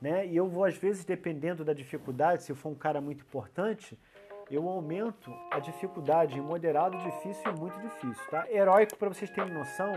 [0.00, 0.26] né?
[0.26, 3.96] E eu vou, às vezes, dependendo da dificuldade, se for um cara muito importante,
[4.50, 8.50] eu aumento a dificuldade em moderado, difícil e muito difícil, tá?
[8.50, 9.92] Heróico, para vocês terem noção,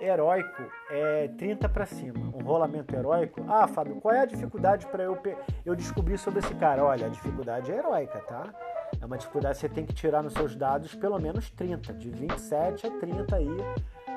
[0.00, 2.18] heróico é 30 para cima.
[2.34, 3.44] Um rolamento heróico.
[3.48, 5.18] Ah, Fábio, qual é a dificuldade para eu,
[5.64, 6.84] eu descobrir sobre esse cara?
[6.84, 8.52] Olha, a dificuldade é heróica, tá?
[9.00, 12.10] É uma dificuldade que você tem que tirar nos seus dados pelo menos 30, de
[12.10, 13.56] 27 a 30 aí,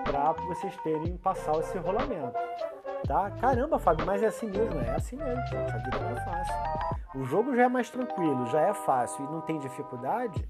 [0.03, 2.37] para vocês terem passar esse rolamento.
[3.07, 3.29] Tá?
[3.31, 4.79] Caramba, Fábio, mas é assim mesmo?
[4.79, 5.39] É assim mesmo.
[5.39, 6.55] A vida não é fácil.
[7.15, 10.43] O jogo já é mais tranquilo, já é fácil e não tem dificuldade.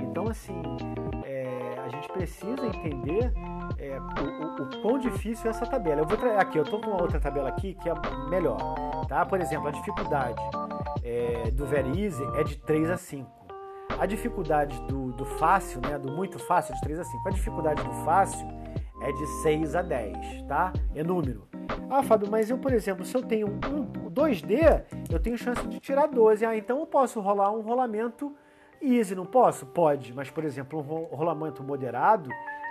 [0.00, 0.62] Então, assim,
[1.24, 3.32] é, a gente precisa entender
[3.78, 6.02] é, o, o, o, quão difícil é essa tabela.
[6.02, 7.94] Eu vou aqui, eu estou com uma outra tabela aqui que é
[8.28, 8.58] melhor,
[9.06, 9.24] tá?
[9.24, 10.42] Por exemplo, a dificuldade
[11.04, 13.30] é, do Very Easy é de 3 a 5.
[13.98, 17.28] A dificuldade do, do fácil, né, do muito fácil, é de 3 a 5.
[17.28, 18.46] A dificuldade do fácil
[19.00, 20.72] é de 6 a 10, tá?
[20.94, 21.48] É número.
[21.90, 25.80] Ah, Fábio, mas eu, por exemplo, se eu tenho um, 2D, eu tenho chance de
[25.80, 26.44] tirar 12.
[26.44, 28.34] Ah, então eu posso rolar um rolamento
[28.82, 29.66] easy, não posso?
[29.66, 32.28] Pode, mas, por exemplo, um rolamento moderado,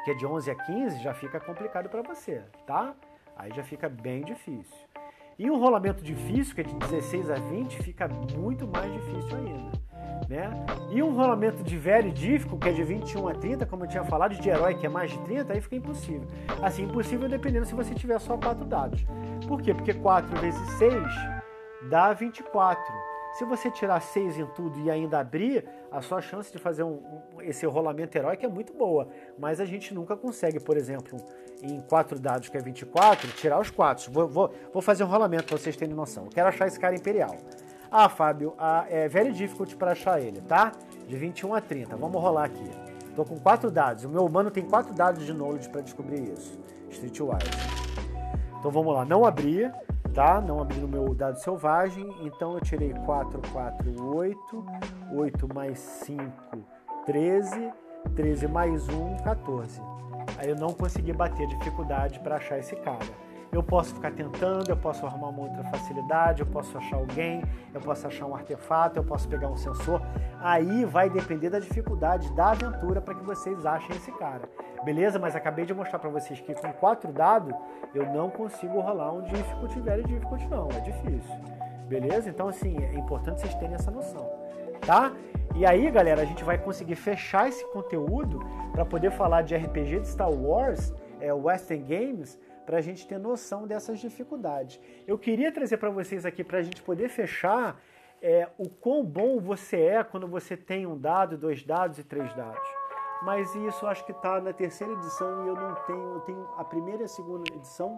[0.08, 2.95] que é de 11 a 15, já fica complicado para você, tá?
[3.36, 4.78] Aí já fica bem difícil.
[5.38, 9.78] E um rolamento difícil, que é de 16 a 20, fica muito mais difícil ainda.
[10.30, 10.49] Né?
[10.91, 14.05] E um rolamento de very difficult, que é de 21 a 30, como eu tinha
[14.05, 16.26] falado, de herói, que é mais de 30, aí fica impossível.
[16.64, 19.05] Assim, impossível dependendo se você tiver só 4 dados.
[19.45, 19.74] Por quê?
[19.74, 21.03] Porque 4 vezes 6
[21.89, 22.82] dá 24.
[23.38, 26.94] Se você tirar 6 em tudo e ainda abrir, a sua chance de fazer um,
[27.36, 29.08] um, esse rolamento heróico é muito boa.
[29.38, 31.20] Mas a gente nunca consegue, por exemplo,
[31.62, 34.12] em 4 dados, que é 24, tirar os 4.
[34.12, 36.24] Vou, vou, vou fazer um rolamento para vocês terem noção.
[36.24, 37.38] Eu quero achar esse cara imperial.
[37.92, 40.72] Ah, Fábio, ah, é very difficult para achar ele, tá?
[41.08, 41.96] De 21 a 30.
[41.96, 42.72] Vamos rolar aqui.
[43.16, 44.04] Tô com 4 dados.
[44.04, 46.60] O meu humano tem 4 dados de knowledge para descobrir isso.
[46.90, 47.52] Streetwise.
[48.58, 49.06] Então vamos lá.
[49.06, 49.72] Não abrir
[50.18, 50.41] tá?
[50.41, 54.65] Não abri no meu dado selvagem, então eu tirei 4, 4, 8,
[55.13, 56.24] 8 mais 5,
[57.05, 57.72] 13,
[58.15, 59.80] 13 mais 1, 14.
[60.39, 63.05] Aí eu não consegui bater a dificuldade para achar esse cara.
[63.52, 67.43] Eu posso ficar tentando, eu posso arrumar uma outra facilidade, eu posso achar alguém,
[67.74, 70.02] eu posso achar um artefato, eu posso pegar um sensor.
[70.41, 74.50] Aí vai depender da dificuldade da aventura para que vocês achem esse cara.
[74.84, 75.18] Beleza?
[75.18, 77.56] Mas acabei de mostrar para vocês que com quatro dados
[77.93, 81.36] eu não consigo rolar um difficulty very difficult não, é difícil.
[81.88, 82.30] Beleza?
[82.30, 84.30] Então assim, é importante vocês terem essa noção,
[84.86, 85.14] tá?
[85.56, 88.39] E aí, galera, a gente vai conseguir fechar esse conteúdo
[88.72, 92.38] para poder falar de RPG de Star Wars, é, Western Games,
[92.68, 94.78] para a gente ter noção dessas dificuldades.
[95.07, 97.80] Eu queria trazer para vocês aqui, para a gente poder fechar,
[98.22, 102.36] é, o quão bom você é quando você tem um dado, dois dados e três
[102.36, 102.68] dados.
[103.24, 106.65] Mas isso acho que está na terceira edição e eu não tenho, eu tenho a
[106.65, 107.97] primeira e a segunda edição.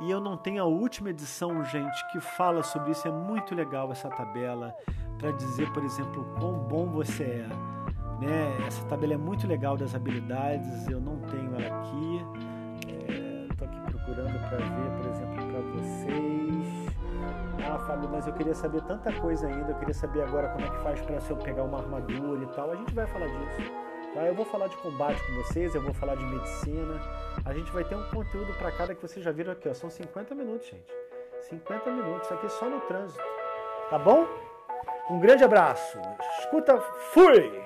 [0.00, 3.06] E eu não tenho a última edição, gente, que fala sobre isso.
[3.06, 4.74] É muito legal essa tabela
[5.18, 7.48] para dizer, por exemplo, quão bom você é.
[8.18, 8.66] Né?
[8.66, 10.88] Essa tabela é muito legal das habilidades.
[10.88, 12.15] Eu não tenho ela aqui
[14.06, 16.96] procurando para ver, por exemplo, para vocês.
[17.68, 19.72] Ah, Fábio, mas eu queria saber tanta coisa ainda.
[19.72, 22.46] Eu queria saber agora como é que faz para se eu pegar uma armadura e
[22.54, 22.70] tal.
[22.70, 23.72] A gente vai falar disso.
[24.14, 24.22] Tá?
[24.22, 27.00] Eu vou falar de combate com vocês, eu vou falar de medicina.
[27.44, 29.68] A gente vai ter um conteúdo para cada que vocês já viram aqui.
[29.68, 29.74] Ó.
[29.74, 30.94] São 50 minutos, gente.
[31.48, 32.22] 50 minutos.
[32.22, 33.22] Isso aqui é só no trânsito.
[33.90, 34.26] Tá bom?
[35.10, 35.98] Um grande abraço.
[36.40, 36.80] Escuta,
[37.12, 37.65] fui!